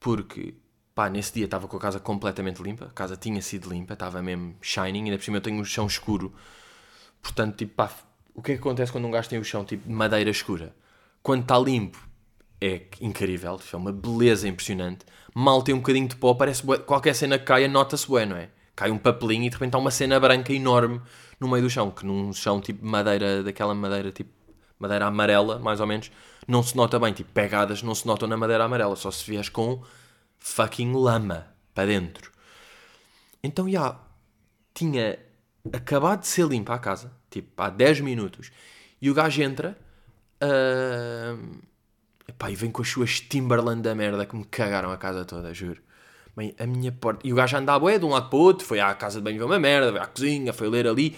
[0.02, 0.56] Porque,
[0.94, 2.86] pá, nesse dia estava com a casa completamente limpa.
[2.86, 5.06] A casa tinha sido limpa, estava mesmo shining.
[5.06, 6.34] Ainda por cima eu tenho o chão escuro.
[7.22, 7.90] Portanto, tipo, pá,
[8.34, 10.76] o que é que acontece quando um gajo tem o chão, tipo, de madeira escura?
[11.24, 12.06] Quando está limpo,
[12.60, 13.58] é incrível.
[13.72, 15.06] É uma beleza impressionante.
[15.34, 18.36] Mal tem um bocadinho de pó, parece bué, qualquer cena que caia, nota-se bué, não
[18.36, 18.50] é?
[18.76, 21.02] Cai um papelinho e de repente há uma cena branca enorme
[21.40, 24.32] no meio do chão, que num chão tipo madeira, daquela madeira tipo
[24.78, 26.12] madeira amarela, mais ou menos,
[26.48, 29.50] não se nota bem, tipo pegadas não se notam na madeira amarela, só se vies
[29.50, 29.84] com
[30.40, 32.32] fucking lama para dentro.
[33.44, 34.00] Então já
[34.74, 35.20] tinha
[35.74, 38.52] acabado de ser limpa a casa, tipo há 10 minutos,
[39.02, 39.78] e o gajo entra
[40.42, 41.60] uh,
[42.28, 45.54] epá, e vem com as suas Timberland da merda que me cagaram a casa toda,
[45.54, 45.82] juro.
[46.40, 47.28] Bem, a minha porta.
[47.28, 49.26] E o gajo andava bué de um lado para o outro, foi à casa de
[49.26, 51.18] banho ver uma merda, foi à cozinha, foi ler ali,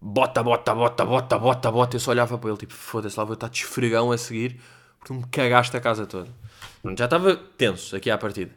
[0.00, 1.96] bota, bota, bota, bota, bota, bota.
[1.96, 4.58] Eu só olhava para ele, tipo, foda-se, lá vou estar de esfregão a seguir,
[4.98, 6.30] porque me cagaste a casa toda.
[6.96, 8.50] Já estava tenso aqui à partida.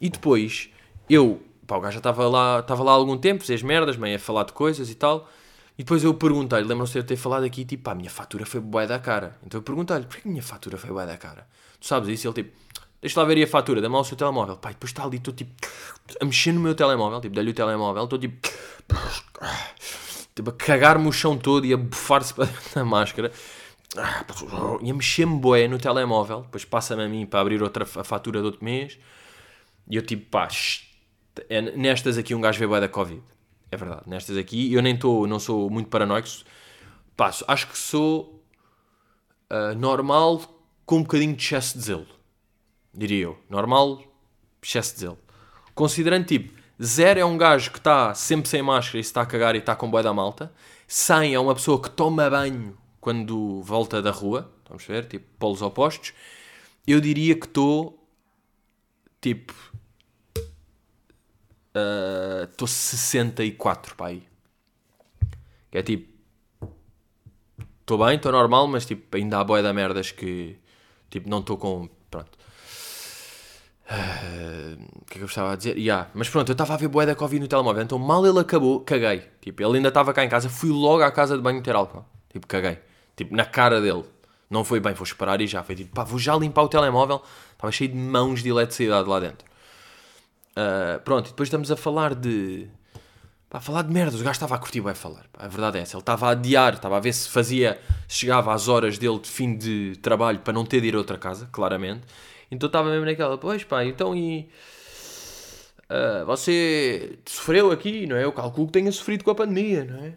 [0.00, 0.70] E depois,
[1.10, 4.14] eu, pá, o gajo já estava lá, estava lá há algum tempo, fez merdas, meio
[4.14, 5.28] a falar de coisas e tal.
[5.76, 8.46] E depois eu perguntei-lhe, lembram-se de eu ter falado aqui, tipo, pá, a minha fatura
[8.46, 9.36] foi bué da cara.
[9.44, 11.48] Então eu perguntei-lhe, porquê que a minha fatura foi bué da cara?
[11.80, 12.28] Tu sabes isso?
[12.28, 12.52] Ele, tipo,
[13.00, 14.56] Deixa lá ver aí a fatura, dá-me lá o seu telemóvel.
[14.56, 15.52] Pai, depois está ali, estou tipo
[16.20, 18.48] a mexer no meu telemóvel, tipo, dei-lhe o telemóvel, estou tipo,
[20.34, 23.30] tipo a cagar-me o chão todo e a bufar-se para da máscara
[24.82, 26.42] e a mexer-me boé no telemóvel.
[26.42, 28.98] Depois passa-me a mim para abrir outra a fatura do outro mês
[29.88, 30.48] e eu tipo, pá,
[31.48, 33.22] é, nestas aqui um gajo vê boé da Covid.
[33.70, 36.28] É verdade, nestas aqui eu nem estou, não sou muito paranoico.
[37.16, 38.44] Passo, acho que sou
[39.50, 40.42] uh, normal
[40.84, 42.17] com um bocadinho de excesso de zelo
[42.98, 43.38] diria eu.
[43.48, 44.02] Normal,
[44.62, 45.18] excesso de zelo.
[45.74, 49.26] Considerando tipo, zero é um gajo que está sempre sem máscara e se está a
[49.26, 50.52] cagar e está com boia da malta.
[50.86, 54.52] 100 é uma pessoa que toma banho quando volta da rua.
[54.68, 56.12] Vamos ver, tipo, polos opostos.
[56.86, 58.06] Eu diria que estou,
[59.20, 59.54] tipo,
[62.50, 64.22] estou uh, 64 para aí.
[65.70, 66.08] Que é tipo,
[67.80, 70.58] estou bem, estou normal, mas tipo, ainda há boia da merdas que,
[71.10, 72.37] tipo, não estou com, pronto.
[73.90, 75.78] Uh, o que é que eu estava a dizer?
[75.78, 76.10] Yeah.
[76.12, 78.80] Mas pronto, eu estava a ver boé da Covid no telemóvel, então mal ele acabou,
[78.80, 79.22] caguei.
[79.40, 82.04] Tipo, ele ainda estava cá em casa, fui logo à casa de banho ter álcool.
[82.30, 82.78] Tipo, caguei.
[83.16, 84.04] Tipo, na cara dele.
[84.50, 85.62] Não foi bem, vou esperar e já.
[85.62, 87.22] Foi tipo, pá, vou já limpar o telemóvel.
[87.52, 89.46] Estava cheio de mãos de eletricidade lá dentro.
[90.52, 92.68] Uh, pronto, e depois estamos a falar de.
[93.48, 94.16] Pá, falar de merda.
[94.16, 95.26] O gajo estava a curtir bem falar.
[95.32, 95.96] Pá, a verdade é essa.
[95.96, 97.80] Ele estava a adiar, estava a ver se fazia.
[98.06, 101.16] Chegava às horas dele de fim de trabalho para não ter de ir a outra
[101.16, 102.02] casa, claramente.
[102.50, 104.48] Então estava mesmo naquela, pois pá, então e.
[105.90, 108.24] Uh, você sofreu aqui, não é?
[108.24, 110.14] Eu calculo que tenha sofrido com a pandemia, não é?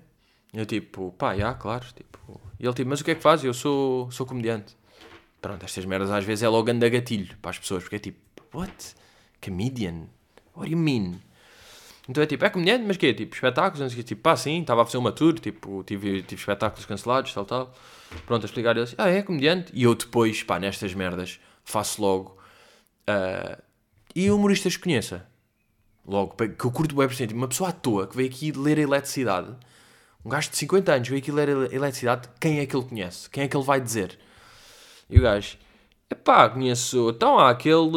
[0.53, 1.85] Eu tipo, pá, já, claro.
[1.95, 3.43] Tipo, e ele tipo, mas o que é que faz?
[3.43, 4.75] Eu sou, sou comediante.
[5.41, 8.19] Pronto, estas merdas às vezes é logo anda gatilho para as pessoas, porque é tipo,
[8.53, 8.95] what?
[9.43, 10.07] Comedian?
[10.55, 11.19] What do you mean?
[12.07, 13.13] Então é tipo, é comediante, mas que é?
[13.13, 16.39] Tipo, espetáculos, não sei Tipo, pá, sim, estava a fazer uma tour, tipo, tive, tive
[16.39, 17.73] espetáculos cancelados, tal, tal.
[18.25, 19.71] Pronto, a explicar eles, ah, é comediante.
[19.73, 22.37] E eu depois, pá, nestas merdas, faço logo.
[23.09, 23.61] Uh,
[24.15, 25.25] e humoristas que conheça.
[26.05, 27.31] Logo, que eu curto bem por cento.
[27.31, 29.55] Uma pessoa à toa que veio aqui ler a eletricidade.
[30.25, 32.29] Um gajo de 50 anos veio aqui ler a eletricidade.
[32.39, 33.29] Quem é que ele conhece?
[33.29, 34.19] Quem é que ele vai dizer?
[35.09, 35.57] E o gajo,
[36.09, 37.09] epá, conheço.
[37.09, 37.91] Então há aquele.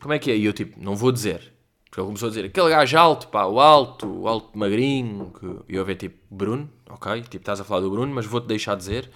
[0.00, 0.36] Como é que é?
[0.36, 1.52] E eu tipo, não vou dizer.
[1.84, 5.30] Porque ele começou a dizer aquele gajo alto, pá, o alto, o alto magrinho.
[5.38, 5.72] Que...
[5.74, 7.20] E eu ver tipo, Bruno, ok?
[7.22, 9.10] Tipo, estás a falar do Bruno, mas vou-te deixar dizer.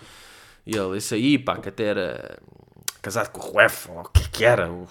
[0.66, 2.38] E ele, esse aí, pá, que até era
[3.06, 4.88] casado com o Ruef, ou o que que era, o,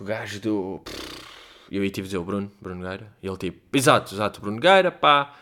[0.00, 0.82] o gajo do.
[1.70, 4.90] Eu ia tipo dizer o Bruno, Bruno Gueira, e ele tipo, exato, exato, Bruno Gueira,
[4.90, 5.34] pá.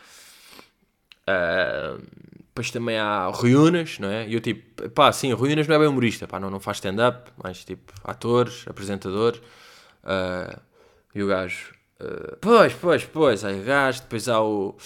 [1.22, 2.02] Uh,
[2.38, 4.26] depois também há Ruínas, não é?
[4.26, 7.30] E eu tipo, pá, sim, Ruínas não é bem humorista, pá, não, não faz stand-up,
[7.40, 9.40] mas tipo, ator, apresentador.
[10.02, 10.60] Uh,
[11.14, 14.76] e o gajo, uh, pois, pois, pois, aí o gajo, depois há o.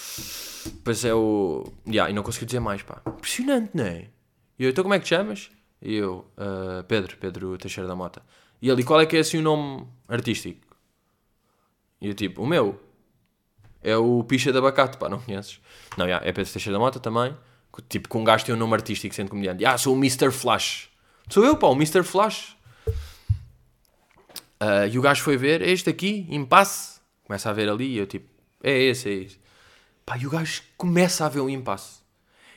[0.67, 1.73] Depois é o.
[1.87, 3.01] Yeah, e não consegui dizer mais, pá.
[3.07, 4.09] Impressionante, não é?
[4.59, 5.51] E eu, então como é que te chamas?
[5.83, 8.23] E eu, uh, Pedro, Pedro Teixeira da Mota.
[8.61, 10.77] E ele, qual é que é assim o nome artístico?
[12.01, 12.81] E eu tipo, o meu
[13.83, 15.61] é o Picha de Abacate, pá, não conheces?
[15.97, 17.35] Não, yeah, é Pedro Teixeira da Mota também.
[17.89, 19.65] Tipo, com um gajo tem um nome artístico sendo comediante.
[19.65, 20.31] Ah, sou o Mr.
[20.31, 20.91] Flash.
[21.29, 22.03] Sou eu, pá, o Mr.
[22.03, 22.57] Flash.
[24.61, 27.01] Uh, e o gajo foi ver, é este aqui, impasse.
[27.25, 28.29] Começa a ver ali e eu tipo,
[28.63, 29.41] é esse, é esse.
[30.05, 32.01] Pá, e o gajo começa a ver um impasse.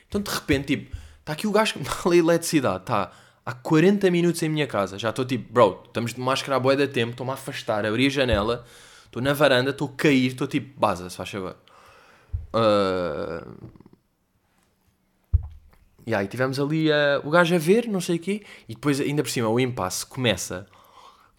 [0.08, 2.82] Então de repente, tipo, Está aqui o gajo que me dá a eletricidade.
[2.82, 3.10] Está
[3.46, 4.98] há 40 minutos em minha casa.
[4.98, 7.12] Já estou tipo, bro, estamos de máscara à boia da tempo.
[7.12, 8.64] Estou-me a afastar, abri a janela.
[9.06, 10.26] Estou na varanda, estou a cair.
[10.26, 11.56] Estou tipo, baza, se faz favor.
[12.54, 13.82] Uh...
[16.06, 19.00] E aí tivemos ali uh, o gajo a ver, não sei o quê, e depois
[19.00, 20.66] ainda por cima o impasse começa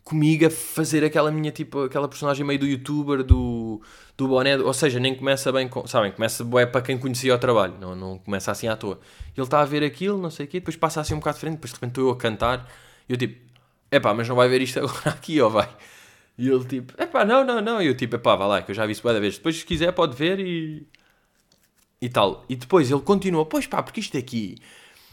[0.06, 3.82] comigo a fazer aquela minha tipo, aquela personagem meio do youtuber, do,
[4.16, 7.40] do boné, ou seja, nem começa bem, com, sabem, começa é para quem conhecia o
[7.40, 9.00] trabalho, não, não começa assim à toa.
[9.36, 11.42] Ele está a ver aquilo, não sei o quê, depois passa assim um bocado de
[11.42, 12.70] frente, depois de repente estou eu a cantar,
[13.10, 13.36] e eu tipo,
[13.92, 15.70] epá, mas não vai ver isto agora aqui, ou vai?
[16.38, 18.76] E ele tipo, epá, não, não, não, e eu tipo, epá, vá lá, que eu
[18.76, 20.88] já vi isso várias vezes, depois se quiser pode ver e...
[22.02, 22.46] e tal.
[22.50, 24.58] E depois ele continua, pois pá, porque isto aqui,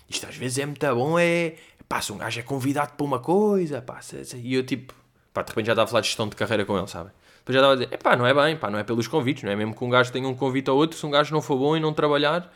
[0.08, 1.54] isto às vezes é muito bom, é,
[1.92, 4.00] pá, se um gajo é convidado para uma coisa, pá,
[4.36, 4.94] e eu tipo,
[5.30, 7.10] pá, de repente já estava a falar de gestão de carreira com ele, sabe?
[7.40, 9.52] Depois já estava a dizer, pá, não é bem, pá, não é pelos convites, não
[9.52, 11.58] é mesmo que um gajo tenha um convite ao outro, se um gajo não for
[11.58, 12.50] bom e não trabalhar,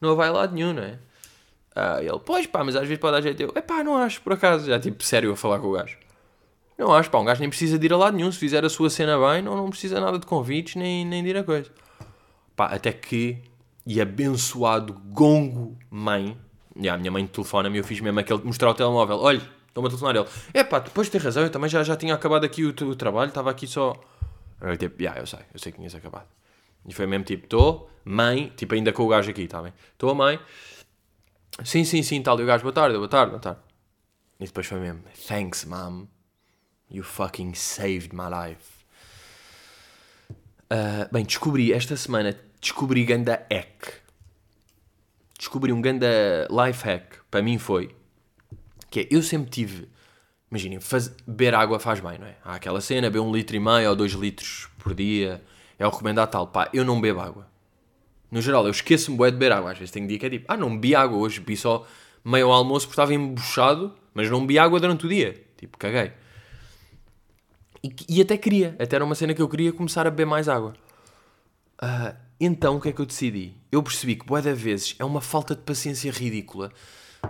[0.00, 1.00] não vai lá nenhum, não é?
[1.74, 4.22] Ah, ele, pois pá, mas às vezes pode dar jeito, eu, é pá, não acho,
[4.22, 5.98] por acaso, já tipo, sério a falar com o gajo.
[6.78, 8.68] Não acho, pá, um gajo nem precisa de ir a lado nenhum, se fizer a
[8.68, 11.72] sua cena bem, não, não precisa nada de convites, nem, nem de ir a coisa.
[12.54, 13.42] Pá, até que,
[13.84, 16.38] e abençoado gongo mãe,
[16.78, 19.90] e a minha mãe telefona-me, eu fiz mesmo aquele, mostrar o telemóvel, olha, estou-me a
[19.90, 20.26] telefonar ele.
[20.52, 23.28] É pá, depois tem razão, eu também já, já tinha acabado aqui o, o trabalho,
[23.28, 23.94] estava aqui só.
[24.60, 26.26] Eu tipo, yeah, eu sei, eu sei que tinhas acabado.
[26.86, 29.72] E foi mesmo tipo, estou, mãe, tipo ainda com o gajo aqui, está bem?
[29.92, 30.38] Estou, mãe.
[31.64, 32.38] Sim, sim, sim, tal.
[32.38, 33.60] E o gajo, boa tarde, boa tarde, boa tarde.
[34.38, 36.06] E depois foi mesmo, thanks, mom.
[36.90, 38.76] You fucking saved my life.
[40.70, 44.05] Uh, bem, descobri esta semana, descobri ganda hack.
[45.38, 47.16] Descobri um ganda life hack.
[47.30, 47.94] Para mim foi
[48.90, 49.88] que é, eu sempre tive,
[50.50, 50.78] imaginem,
[51.26, 52.36] beber água faz bem, não é?
[52.44, 55.42] Há aquela cena, beber um litro e meio ou dois litros por dia,
[55.78, 56.46] é o recomendado tal.
[56.46, 57.46] Pá, eu não bebo água.
[58.30, 59.72] No geral, eu esqueço-me de beber água.
[59.72, 61.86] Às vezes tenho dia que é tipo, ah, não bebi água hoje, bebi só
[62.24, 65.42] meio ao almoço porque estava embuchado, mas não bebi água durante o dia.
[65.56, 66.12] Tipo, caguei.
[67.82, 70.48] E, e, até queria, até era uma cena que eu queria começar a beber mais
[70.48, 70.74] água.
[71.80, 73.54] Uh, então, o que é que eu decidi?
[73.72, 76.70] Eu percebi que, boa vezes, é uma falta de paciência ridícula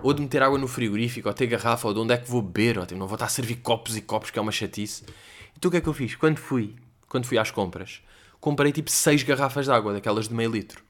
[0.03, 2.43] ou de meter água no frigorífico, ou ter garrafa, ou de onde é que vou
[2.43, 5.05] beber, ou tipo, não vou estar a servir copos e copos, que é uma chatice.
[5.57, 6.17] Então o que é que eu fiz?
[6.17, 6.75] Quando fui,
[7.09, 8.03] quando fui às compras,
[8.41, 10.83] comprei tipo 6 garrafas de água, daquelas de meio litro.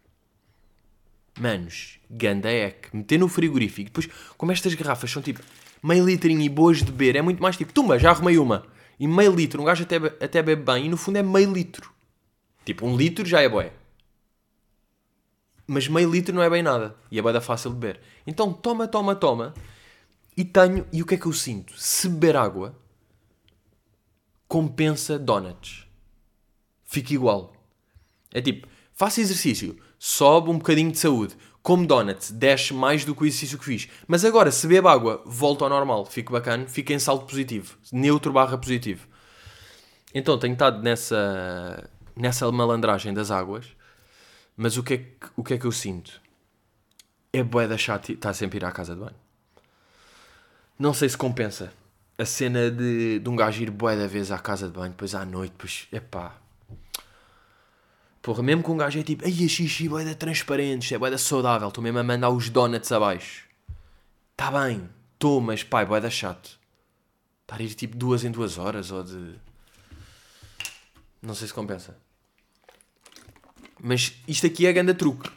[1.39, 5.41] Manos, ganda ek, meter no frigorífico, depois, como estas garrafas são tipo
[5.83, 8.67] meio litrinho e boas de beber, é muito mais tipo, tumba, já arrumei uma.
[8.99, 11.93] E meio litro, um gajo até, até bebe bem, e no fundo é meio litro.
[12.65, 13.73] Tipo, um litro já é boé
[15.67, 16.95] mas meio litro não é bem nada.
[17.11, 18.01] E é bem fácil de beber.
[18.27, 19.55] Então toma, toma, toma.
[20.37, 20.87] E tenho.
[20.93, 21.73] E o que é que eu sinto?
[21.77, 22.79] Se beber água,
[24.47, 25.87] compensa donuts.
[26.85, 27.53] Fica igual.
[28.33, 33.23] É tipo, faça exercício, sobe um bocadinho de saúde, como donuts, desce mais do que
[33.23, 33.89] o exercício que fiz.
[34.07, 38.33] Mas agora, se bebe água, volta ao normal, fica bacana, fica em salto positivo, neutro
[38.33, 39.09] barra positivo.
[40.15, 43.76] Então tenho estado nessa, nessa malandragem das águas
[44.57, 46.21] mas o que é que, o que, é que eu sinto?
[47.33, 49.17] É bué da chato estar sempre a ir à casa de banho.
[50.79, 51.73] Não sei se compensa.
[52.19, 55.15] A cena de, de um gajo ir bué da vez à casa de banho, depois
[55.15, 56.39] à noite, depois, epá.
[58.23, 61.11] Porra, mesmo que um gajo é tipo, ai, a xixi bué da transparente, é bué
[61.11, 63.45] da saudável, estou mesmo a mandar os donuts abaixo.
[64.33, 66.59] Está bem, estou, mas pai, bué da chato.
[67.43, 69.35] Estar a ir tipo duas em duas horas, ou de...
[71.21, 71.97] Não sei se compensa.
[73.87, 75.31] Mas isto aqui é grande truque.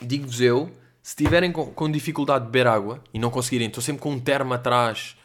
[0.00, 0.70] Digo-vos eu,
[1.02, 4.20] se tiverem com, com, dificuldade de beber água e não conseguirem, estou sempre com um
[4.20, 5.16] termo atrás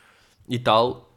[0.50, 1.16] e tal,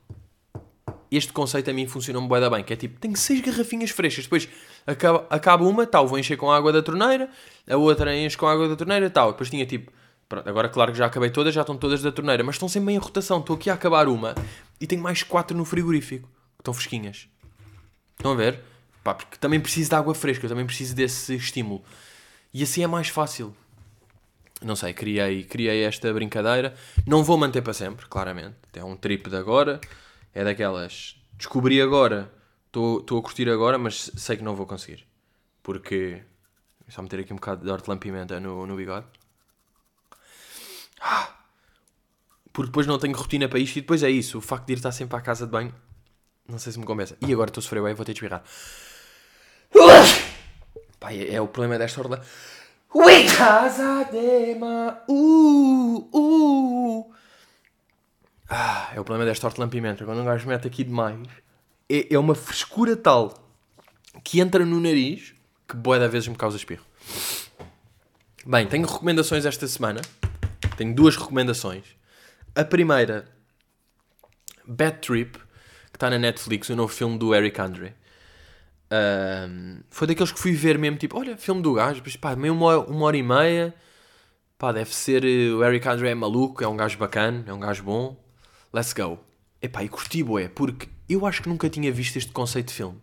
[1.10, 4.46] este conceito a mim funciona-me bem, bem, que é tipo, tenho seis garrafinhas frescas, depois
[4.86, 7.30] acaba, acaba uma, tal, vou encher com água da torneira,
[7.66, 9.90] a outra enche com água da torneira, tal, depois tinha tipo,
[10.28, 12.92] pronto, agora claro que já acabei todas, já estão todas da torneira, mas estão sempre
[12.92, 14.34] em rotação, estou aqui a acabar uma
[14.78, 17.26] e tenho mais quatro no frigorífico, que estão fresquinhas.
[18.18, 18.60] Estão a ver?
[19.06, 21.80] Pá, porque também preciso de água fresca, eu também preciso desse estímulo.
[22.52, 23.54] E assim é mais fácil.
[24.60, 26.74] Não sei, criei, criei esta brincadeira.
[27.06, 28.56] Não vou manter para sempre, claramente.
[28.72, 29.80] É um trip de agora.
[30.34, 31.14] É daquelas.
[31.34, 32.32] Descobri agora,
[32.66, 35.06] estou a curtir agora, mas sei que não vou conseguir.
[35.62, 36.20] Porque.
[36.88, 39.06] Só meter aqui um bocado de hortelã-pimenta no, no bigode.
[41.00, 41.32] Ah!
[42.52, 44.38] Porque depois não tenho rotina para isto e depois é isso.
[44.38, 45.72] O facto de ir estar sempre à casa de banho.
[46.48, 47.16] Não sei se me compensa.
[47.20, 48.42] E agora estou a sofrer bem, vou ter de espirrar.
[50.98, 52.22] Pai, é, o problema desta orla.
[52.94, 57.14] Ui, casa dema, uh, uh.
[58.48, 60.04] Ah, é o problema desta hortelã-pimenta.
[60.04, 61.28] Quando um gajo mete aqui demais,
[61.88, 63.34] é, é uma frescura tal
[64.24, 65.34] que entra no nariz
[65.68, 66.84] que boa da vezes me causa espirro.
[68.44, 70.00] Bem, tenho recomendações esta semana.
[70.76, 71.84] Tenho duas recomendações.
[72.54, 73.28] A primeira,
[74.64, 77.94] Bad Trip, que está na Netflix, o novo filme do Eric Andre.
[78.90, 82.54] Um, foi daqueles que fui ver mesmo, tipo, olha, filme do gajo, depois, pá, meio
[82.54, 83.74] uma, uma hora e meia,
[84.58, 85.22] Pá, deve ser.
[85.24, 88.16] eh, O Eric Andre é maluco, é um gajo bacana, é um gajo bom.
[88.72, 89.18] Let's go.
[89.60, 92.98] Epá, e curti, bué, porque eu acho que nunca tinha visto este conceito de filme.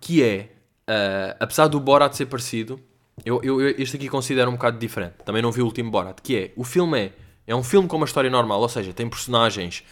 [0.00, 0.48] Que é,
[0.86, 2.80] ah, apesar do Borat ser parecido,
[3.24, 5.16] eu- eu- este aqui considero um bocado diferente.
[5.24, 6.20] Também não vi o último Borat.
[6.22, 7.12] Que é, o filme é,
[7.46, 9.84] é um filme com uma história normal, ou seja, tem personagens,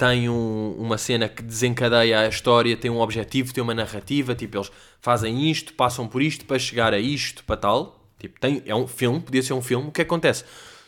[0.00, 4.56] tem um- uma cena que desencadeia a história, tem um objetivo, tem uma narrativa, tipo,
[4.56, 8.00] eles fazem isto, passam por isto para chegar a isto, para tal.
[8.18, 9.88] Tipo, tem, é um filme, podia ser um filme.
[9.88, 10.42] O que acontece?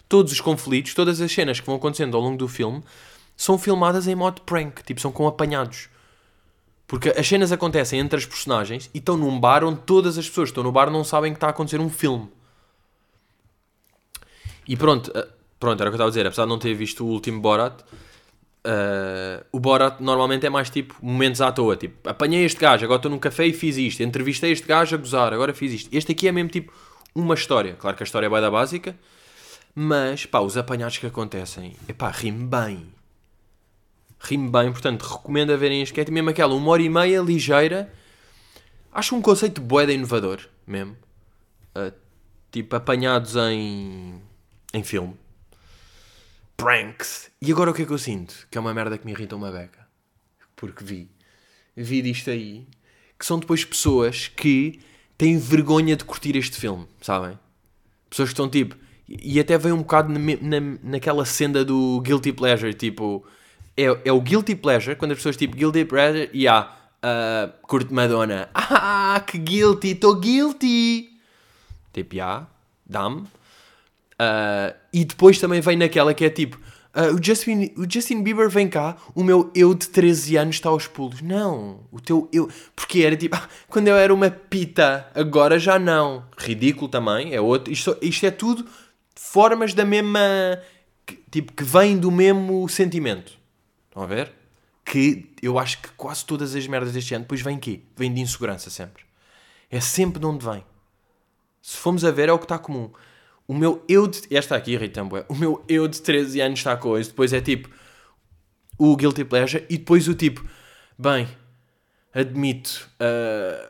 [0.08, 2.82] Todos os conflitos, todas as cenas que vão acontecendo ao longo do filme
[3.36, 5.90] são filmadas em modo prank, tipo, são com apanhados.
[6.86, 10.48] Porque as cenas acontecem entre as personagens e estão num bar onde todas as pessoas
[10.48, 12.30] que estão no bar não sabem que está a acontecer um filme.
[14.66, 15.28] E pronto, eh,
[15.60, 17.42] pronto, era o que eu estava a dizer, apesar de não ter visto o último
[17.42, 17.82] Borat,
[18.64, 22.98] eh, o Borat normalmente é mais tipo momentos à toa, tipo, apanhei este gajo, agora
[22.98, 25.90] estou num café e fiz isto, entrevistei este gajo a gozar, agora fiz isto.
[25.92, 26.72] Este aqui é mesmo tipo
[27.14, 28.96] uma história, claro que a história é da básica,
[29.74, 32.92] mas pá, os apanhados que acontecem, epá, rime bem.
[34.20, 37.20] Rime bem, portanto, recomendo a verem este, que é mesmo aquela uma hora e meia,
[37.20, 37.92] ligeira.
[38.92, 40.96] Acho um conceito boeda inovador, mesmo.
[41.74, 41.92] Uh,
[42.52, 44.22] tipo, apanhados em,
[44.72, 45.16] em filme.
[46.62, 47.30] Pranks.
[47.40, 48.46] E agora o que é que eu sinto?
[48.50, 49.86] Que é uma merda que me irrita uma beca.
[50.56, 51.10] Porque vi.
[51.76, 52.66] Vi disto aí.
[53.18, 54.80] Que são depois pessoas que
[55.18, 57.38] têm vergonha de curtir este filme, sabem?
[58.10, 58.76] Pessoas que estão tipo.
[59.08, 63.24] E até vem um bocado na, na- naquela senda do guilty pleasure, tipo.
[63.76, 66.70] É, é o guilty pleasure, quando as pessoas tipo guilty pleasure e há.
[67.02, 68.48] ah, curto Madonna.
[69.14, 71.10] Ah, que guilty, estou guilty.
[71.92, 72.46] Tipo, já,
[72.86, 73.26] dá-me.
[74.24, 76.60] Ah, e depois também vem naquela que é tipo.
[76.94, 80.68] ah, o, Justin, o Justin Bieber vem cá, o meu eu de 13 anos está
[80.68, 81.20] aos pulos.
[81.20, 82.48] Não, o teu eu.
[82.76, 86.24] Porque era tipo, ah, quando eu era uma pita, agora já não.
[86.38, 87.72] Ridículo também, é outro.
[87.72, 88.64] Isto, isto é tudo
[89.16, 90.20] formas da mesma.
[91.04, 93.32] que- tipo, que vêm do mesmo sentimento.
[93.88, 94.30] Estão a ver?
[94.84, 97.80] Que eu acho que quase todas as merdas deste ano depois vêm quê?
[97.96, 99.02] Vêm de insegurança sempre.
[99.70, 100.62] É sempre de onde vem.
[101.60, 102.90] Se formos a ver, é o que está comum.
[103.46, 104.22] O meu eu de.
[104.30, 105.24] Esta aqui irrita-me, bué.
[105.28, 107.10] O meu eu de 13 anos está com isso.
[107.10, 107.68] Depois é tipo.
[108.78, 109.64] O Guilty Pleasure.
[109.68, 110.44] E depois o tipo.
[110.98, 111.28] Bem.
[112.14, 112.88] Admito.
[113.00, 113.68] ah,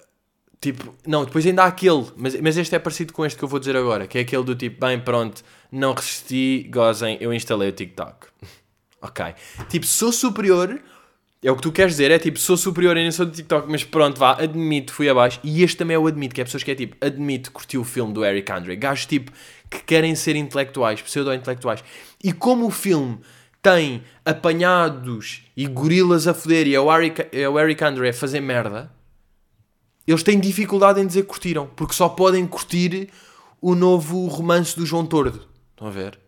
[0.61, 0.95] tipo.
[1.07, 2.07] Não, depois ainda há aquele.
[2.17, 4.07] Mas, mas este é parecido com este que eu vou dizer agora.
[4.07, 4.85] Que é aquele do tipo.
[4.85, 5.43] Bem, pronto.
[5.71, 6.69] Não resisti.
[6.71, 7.19] Gozem.
[7.21, 8.29] Eu instalei o TikTok.
[9.01, 9.35] ok.
[9.69, 10.81] Tipo, sou superior.
[11.45, 13.83] É o que tu queres dizer, é tipo, sou superior nem sou do TikTok, mas
[13.83, 15.41] pronto, vá, admito, fui abaixo.
[15.43, 17.83] E este também é o admito, que é pessoas que é tipo, admito, curti o
[17.83, 18.77] filme do Eric Andre.
[18.77, 19.33] Gajos tipo,
[19.69, 21.83] que querem ser intelectuais, pseudo-intelectuais.
[22.23, 23.19] E como o filme
[23.61, 28.13] tem apanhados e gorilas a foder e é o Eric, é o Eric Andre a
[28.13, 28.93] fazer merda,
[30.07, 33.09] eles têm dificuldade em dizer que curtiram, porque só podem curtir
[33.61, 35.47] o novo romance do João Tordo.
[35.73, 36.22] Estão a ver?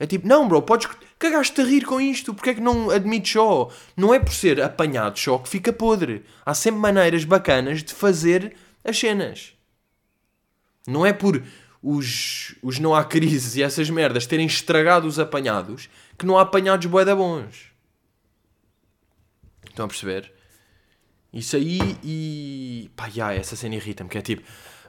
[0.00, 0.88] É tipo, não, bro, podes.
[1.18, 3.70] Cagaste a rir com isto, porque é que não admites só?
[3.94, 6.24] Não é por ser apanhado só que fica podre.
[6.44, 9.52] Há sempre maneiras bacanas de fazer as cenas.
[10.86, 11.42] Não é por
[11.82, 16.42] os, os não há crises e essas merdas terem estragado os apanhados que não há
[16.42, 17.70] apanhados boeda bons.
[19.68, 20.32] Estão a perceber?
[21.30, 22.90] Isso aí e.
[22.96, 24.42] pá, já, essa cena irrita-me, que é tipo,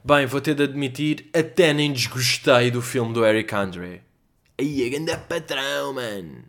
[0.05, 4.01] bem, vou ter de admitir, até nem desgostei do filme do Eric Andre.
[4.57, 6.43] Aí, a grande patrão, mano.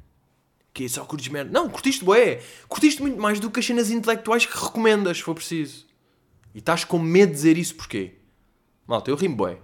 [0.72, 1.50] Que só curtes merda.
[1.50, 2.40] Não, curtiste bué.
[2.68, 5.86] Curtiste muito mais do que as cenas intelectuais que recomendas, se for preciso.
[6.54, 8.14] E estás com medo de dizer isso porquê?
[8.86, 9.58] Malta, eu rimo bué.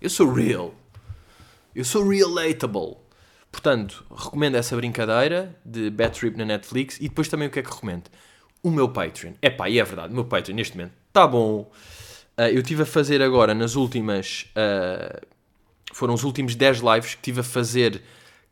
[0.00, 0.74] Eu sou real.
[1.74, 2.96] Eu sou relatable.
[3.50, 7.62] Portanto, recomendo essa brincadeira de Bad Trip na Netflix e depois também o que é
[7.62, 8.10] que recomendo?
[8.62, 9.32] O meu Patreon.
[9.42, 11.70] Epá, e é verdade, o meu Patreon neste momento está bom.
[12.36, 14.46] Ah, eu estive a fazer agora nas últimas.
[14.54, 15.20] ah,
[15.92, 18.02] foram os últimos 10 lives que estive a fazer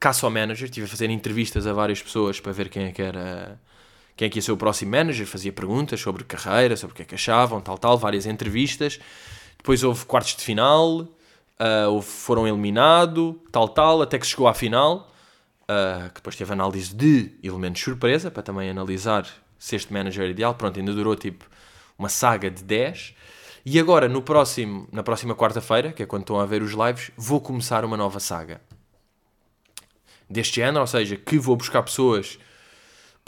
[0.01, 3.03] caça ao manager, estive a fazer entrevistas a várias pessoas para ver quem é que
[3.03, 3.61] era.
[4.16, 7.03] Quem é que ia ser o próximo manager, fazia perguntas sobre carreira, sobre o que
[7.03, 8.99] é que achavam, tal, tal, várias entrevistas.
[9.57, 11.07] Depois houve quartos de final,
[11.57, 15.09] ah, houve- foram eliminado, tal, tal, até que chegou à final,
[15.68, 19.24] ah, que depois teve análise de elementos surpresa, para também analisar
[19.57, 20.53] se este manager é ideal.
[20.57, 21.45] Pronto, ainda durou tipo
[21.97, 23.14] uma saga de 10.
[23.64, 27.11] E agora, no próximo, na próxima quarta-feira, que é quando estão a ver os lives,
[27.16, 28.61] vou começar uma nova saga.
[30.28, 32.38] Deste género, ou seja, que vou buscar pessoas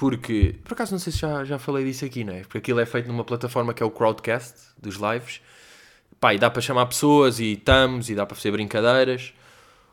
[0.01, 2.41] porque, por acaso não sei se já, já falei disso aqui, não é?
[2.41, 5.43] Porque aquilo é feito numa plataforma que é o Crowdcast, dos lives.
[6.19, 9.35] Pá, e dá para chamar pessoas e estamos, e dá para fazer brincadeiras.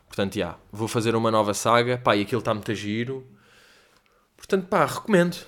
[0.06, 1.98] Portanto, já, vou fazer uma nova saga.
[1.98, 3.26] Pá, e aquilo está muito a giro.
[4.34, 5.44] Portanto, pá, recomendo.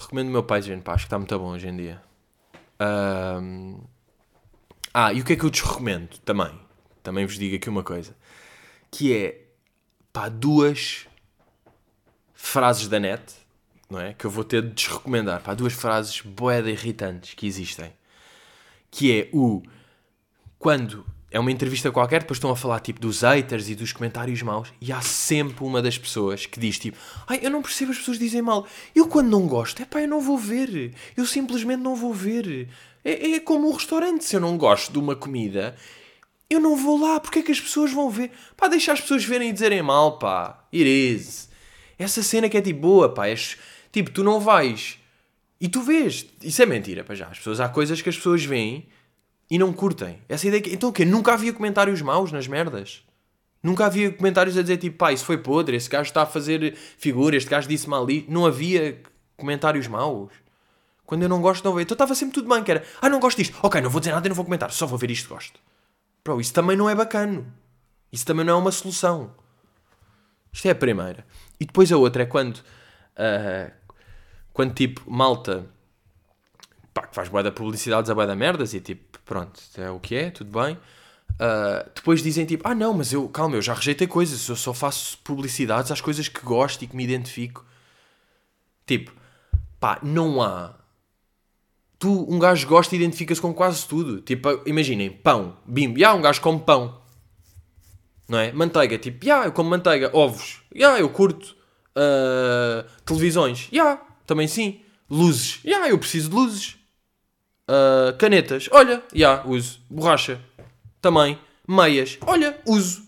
[0.00, 2.02] Recomendo o meu Patreon, pá, acho que está muito bom hoje em dia.
[2.80, 3.78] Ahm,
[4.94, 6.62] Ah, e o que é que eu desrecomendo também?
[7.02, 8.16] também vos digo aqui uma coisa.
[8.90, 9.40] Que é,
[10.12, 11.06] pá, duas
[12.32, 13.22] frases da net,
[13.90, 14.14] não é?
[14.14, 15.42] Que eu vou ter de desrecomendar.
[15.42, 17.92] Pá, duas frases boeda irritantes que existem.
[18.90, 19.62] Que é o...
[20.58, 24.40] Quando é uma entrevista qualquer, depois estão a falar tipo dos haters e dos comentários
[24.42, 27.98] maus, e há sempre uma das pessoas que diz tipo: Ai, eu não percebo as
[27.98, 28.66] pessoas dizem mal.
[28.94, 30.94] Eu quando não gosto, é pá, eu não vou ver.
[31.16, 32.68] Eu simplesmente não vou ver.
[33.04, 34.24] É, é como um restaurante.
[34.24, 35.76] Se eu não gosto de uma comida,
[36.48, 37.18] eu não vou lá.
[37.20, 38.30] Porque é que as pessoas vão ver?
[38.56, 40.66] Pá, deixa as pessoas verem e dizerem mal, pá.
[40.72, 41.48] Is.
[41.98, 43.28] Essa cena que é tipo boa, pá.
[43.28, 43.34] É,
[43.90, 44.98] tipo, tu não vais.
[45.60, 46.26] E tu vês.
[46.42, 47.26] Isso é mentira, pá, já.
[47.26, 48.88] As pessoas, há coisas que as pessoas veem
[49.50, 50.18] e não curtem.
[50.28, 50.72] Essa ideia que...
[50.72, 51.04] Então o quê?
[51.04, 53.02] Nunca havia comentários maus nas merdas?
[53.62, 56.74] Nunca havia comentários a dizer tipo, pá, isso foi podre, esse gajo está a fazer
[56.98, 58.26] figura, este gajo disse mal ali.
[58.28, 59.00] Não havia
[59.36, 60.32] comentários maus.
[61.12, 61.82] Quando eu não gosto, não vejo.
[61.82, 63.54] Então estava sempre tudo bem, que era, ah, não gosto disto.
[63.62, 65.60] Ok, não vou dizer nada e não vou comentar, só vou ver isto gosto.
[66.24, 67.44] Bro, isso também não é bacana.
[68.10, 69.34] Isso também não é uma solução.
[70.50, 71.26] Isto é a primeira.
[71.60, 73.70] E depois a outra é quando, uh,
[74.54, 75.66] quando tipo, malta,
[76.94, 80.00] pá, que faz boa da publicidade a boa da merdas e tipo, pronto, é o
[80.00, 80.78] que é, tudo bem.
[81.32, 84.72] Uh, depois dizem tipo, ah não, mas eu, calma, eu já rejeitei coisas, eu só
[84.72, 87.66] faço publicidades às coisas que gosto e que me identifico.
[88.86, 89.12] Tipo,
[89.78, 90.80] pá, não há.
[92.02, 94.20] Tu, um gajo gosta e identifica-se com quase tudo.
[94.22, 97.00] Tipo, imaginem, pão, bim, já, um gajo come pão.
[98.28, 98.50] Não é?
[98.50, 100.10] Manteiga, tipo, já, eu como manteiga.
[100.12, 101.54] Ovos, já, eu curto.
[101.96, 104.80] Uh, televisões, já, também sim.
[105.08, 106.76] Luzes, já, eu preciso de luzes.
[107.70, 109.78] Uh, canetas, olha, já, uso.
[109.88, 110.40] Borracha,
[111.00, 111.38] também.
[111.68, 113.06] Meias, olha, uso.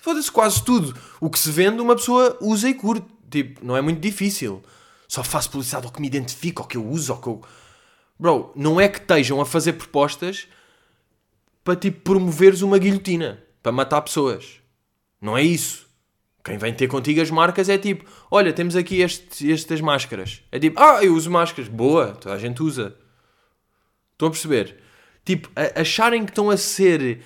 [0.00, 0.96] Foda-se quase tudo.
[1.20, 3.08] O que se vende, uma pessoa usa e curte.
[3.28, 4.62] Tipo, não é muito difícil.
[5.08, 7.42] Só faço publicidade ao que me identifico, ao que eu uso, ao que eu.
[8.18, 10.48] Bro, não é que estejam a fazer propostas
[11.62, 14.60] para tipo promoveres uma guilhotina para matar pessoas.
[15.20, 15.86] Não é isso.
[16.44, 20.42] Quem vem ter contigo as marcas é tipo: olha, temos aqui este, estas máscaras.
[20.52, 21.68] É tipo: ah, eu uso máscaras.
[21.68, 22.96] Boa, toda a gente usa.
[24.12, 24.76] Estão a perceber?
[25.24, 27.20] Tipo, a, acharem que estão a ser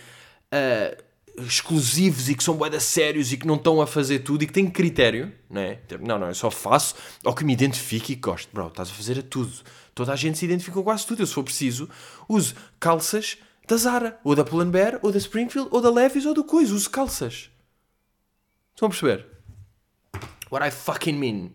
[0.53, 4.47] uh, exclusivos e que são boedas sérios e que não estão a fazer tudo e
[4.47, 5.74] que têm critério, não é?
[5.86, 8.49] Tipo, não, não, eu só faço ao que me identifique e gosto.
[8.53, 9.53] Bro, estás a fazer a tudo.
[10.01, 11.20] Toda a gente se identifica com quase tudo.
[11.20, 11.86] Eu, se for preciso,
[12.26, 13.36] uso calças
[13.68, 16.74] da Zara, ou da Pull&Bear, ou da Springfield, ou da Levi's, ou do Coisa.
[16.74, 17.51] Uso calças.
[18.74, 19.26] Estão a perceber?
[20.51, 21.51] What I fucking mean.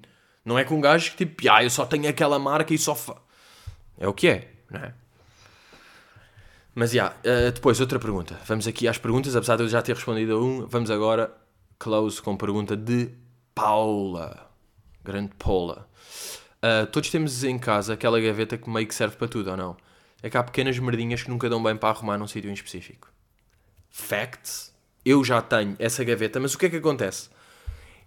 [0.45, 2.93] Não é com um gajo que tipo, ah, eu só tenho aquela marca e só...
[2.93, 3.17] Fa...
[3.97, 4.93] É o que é, não é?
[6.75, 8.39] Mas já, yeah, uh, depois outra pergunta.
[8.45, 11.35] Vamos aqui às perguntas, apesar de eu já ter respondido a um, vamos agora
[11.79, 13.09] close com pergunta de
[13.55, 14.51] Paula.
[15.03, 15.89] Grande Paula.
[16.65, 19.77] Uh, todos temos em casa aquela gaveta que meio que serve para tudo, ou não?
[20.23, 23.07] É que há pequenas merdinhas que nunca dão bem para arrumar num sítio em específico.
[23.91, 24.73] Facts.
[25.05, 27.29] Eu já tenho essa gaveta, mas o que é que acontece?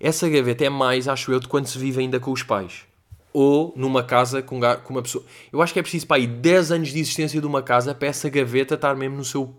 [0.01, 2.89] Essa gaveta é mais, acho eu, de quando se vive ainda com os pais
[3.33, 5.25] ou numa casa com, com uma pessoa.
[5.53, 8.09] Eu acho que é preciso para aí 10 anos de existência de uma casa para
[8.09, 9.55] essa gaveta estar mesmo no seu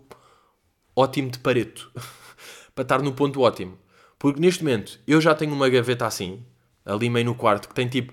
[0.94, 1.90] ótimo de pareto.
[2.74, 3.78] para estar no ponto ótimo.
[4.18, 6.44] Porque neste momento eu já tenho uma gaveta assim,
[6.84, 8.12] ali meio no quarto, que tem tipo.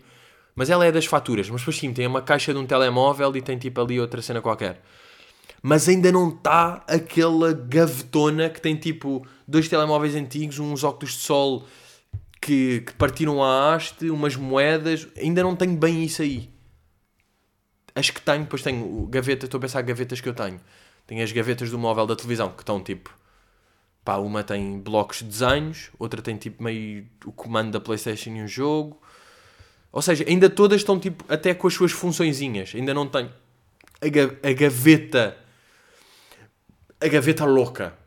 [0.58, 3.44] Mas ela é das faturas, mas depois sim, tem uma caixa de um telemóvel e
[3.44, 4.82] tem tipo ali outra cena qualquer.
[5.62, 11.20] Mas ainda não está aquela gavetona que tem tipo dois telemóveis antigos, uns óculos de
[11.20, 11.68] sol
[12.42, 16.50] que, que partiram a haste, umas moedas, ainda não tenho bem isso aí.
[17.94, 20.60] As que tenho, depois tenho gaveta, estou a pensar gavetas que eu tenho.
[21.06, 23.16] Tenho as gavetas do móvel da televisão, que estão tipo.
[24.04, 28.42] Pá, uma tem blocos de desenhos, outra tem tipo meio o comando da Playstation e
[28.42, 29.00] um jogo.
[29.98, 32.72] Ou seja, ainda todas estão tipo até com as suas funçõezinhas.
[32.76, 33.32] Ainda não tenho
[34.00, 35.36] a, ga a gaveta.
[37.02, 37.98] A gaveta louca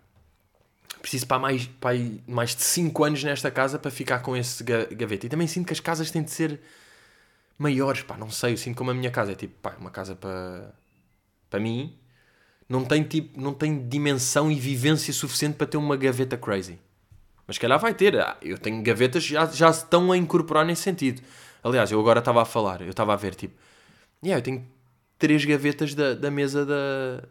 [1.03, 5.27] preciso para mais, para mais de 5 anos nesta casa para ficar com esse gaveta.
[5.27, 6.61] E também sinto que as casas têm de ser
[7.59, 10.15] maiores, pá, não sei, eu sinto como a minha casa é tipo, pá, uma casa
[10.15, 10.73] para,
[11.51, 11.93] para mim,
[12.69, 16.79] não tem tipo, não tem dimensão e vivência suficiente para ter uma gaveta crazy.
[17.49, 20.83] Mas se calhar vai ter, ah, eu tenho gavetas já já estão a incorporar nesse
[20.83, 21.21] sentido.
[21.63, 23.55] Aliás, eu agora estava a falar, eu estava a ver tipo,
[24.23, 24.67] yeah, eu tenho
[25.19, 27.23] três gavetas da, da mesa da,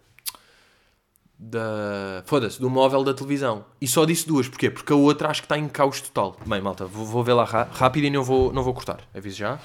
[1.38, 2.24] da.
[2.26, 3.66] Foda-se, do móvel da televisão.
[3.82, 4.70] E só disse duas, porquê?
[4.70, 6.38] Porque a outra acho que está em caos total.
[6.46, 9.00] Bem, malta, vou, vou ver lá rápido e não vou, não vou cortar.
[9.16, 9.60] Aviso já.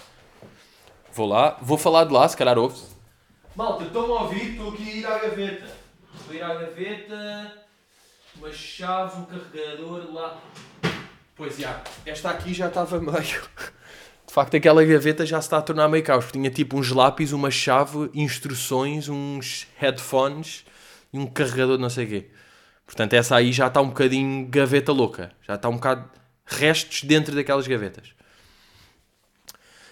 [1.12, 2.94] Vou lá, vou falar de lá, se calhar ouve-se.
[3.54, 5.66] Malta, estão-me a ouvir, estou aqui a ir à gaveta.
[6.26, 7.64] Vou ir à gaveta,
[8.36, 10.40] uma chave, um carregador lá.
[11.36, 13.14] Pois já, esta aqui já estava meio.
[14.26, 16.30] De facto, aquela gaveta já se está a tornar meio caos.
[16.32, 20.64] Tinha tipo uns lápis, uma chave, instruções, uns headphones
[21.12, 22.30] e um carregador de não sei o quê.
[22.86, 25.32] Portanto, essa aí já está um bocadinho gaveta louca.
[25.42, 26.10] Já está um bocado
[26.44, 28.14] restos dentro daquelas gavetas.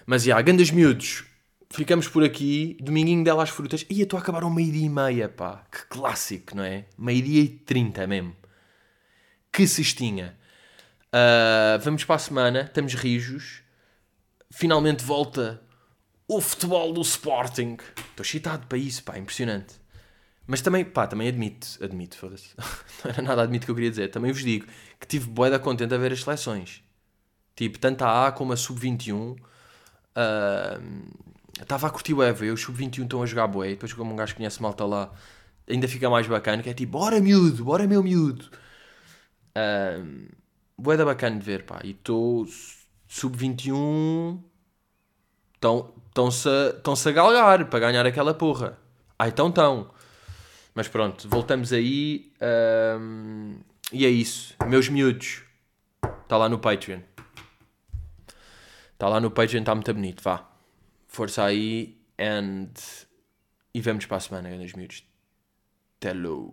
[0.05, 1.25] Mas, já, grandes miúdos.
[1.71, 2.77] Ficamos por aqui.
[2.81, 3.87] Dominguinho dela às frutas.
[3.89, 5.65] Ia, estou a acabar ao meio-dia e meia, pá.
[5.71, 6.87] Que clássico, não é?
[6.99, 8.37] Meio-dia e trinta mesmo.
[9.51, 10.37] Que cestinha.
[11.09, 12.63] Uh, vamos para a semana.
[12.63, 13.63] Estamos rijos.
[14.53, 15.63] Finalmente volta
[16.29, 17.79] o futebol do Sporting.
[17.97, 19.19] Estou excitado para isso, pá.
[19.19, 19.75] Impressionante.
[20.47, 22.51] Mas também, pá, também admito, admito, foda-se.
[23.03, 24.09] Não era nada admito que eu queria dizer.
[24.09, 24.67] Também vos digo
[25.01, 26.83] que tive boeda contente a ver as seleções.
[27.57, 29.37] Tipo, tanto a A como a Sub-21.
[31.59, 33.71] Estava uh, a curtir o Eva, eu os Sub-21 estão a jogar bué.
[33.71, 35.13] Depois como um gajo conhece malta lá,
[35.67, 36.63] ainda fica mais bacana.
[36.63, 38.51] Que é tipo, bora miúdo, bora meu miúdo.
[39.57, 40.29] Uh,
[40.77, 41.81] boeda bacana de ver, pá.
[41.83, 42.47] E estou
[43.13, 44.41] Sub-21...
[45.55, 46.49] Estão-se
[47.09, 48.79] a, a galgar para ganhar aquela porra.
[49.19, 49.91] Ah, então estão.
[50.75, 52.33] Mas pronto, voltamos aí.
[52.99, 53.61] Um,
[53.93, 54.57] e é isso.
[54.67, 55.43] Meus miúdos.
[56.23, 57.01] Está lá no Patreon.
[58.95, 60.23] Está lá no Patreon, está muito bonito.
[60.23, 60.49] Vá.
[61.07, 62.01] Força aí.
[62.19, 62.73] And...
[63.75, 65.05] E vemos para a semana, meus miúdos.
[66.03, 66.51] Hello.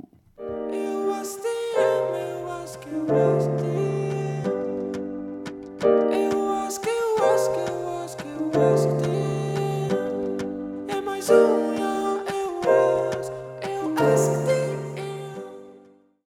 [8.60, 8.99] just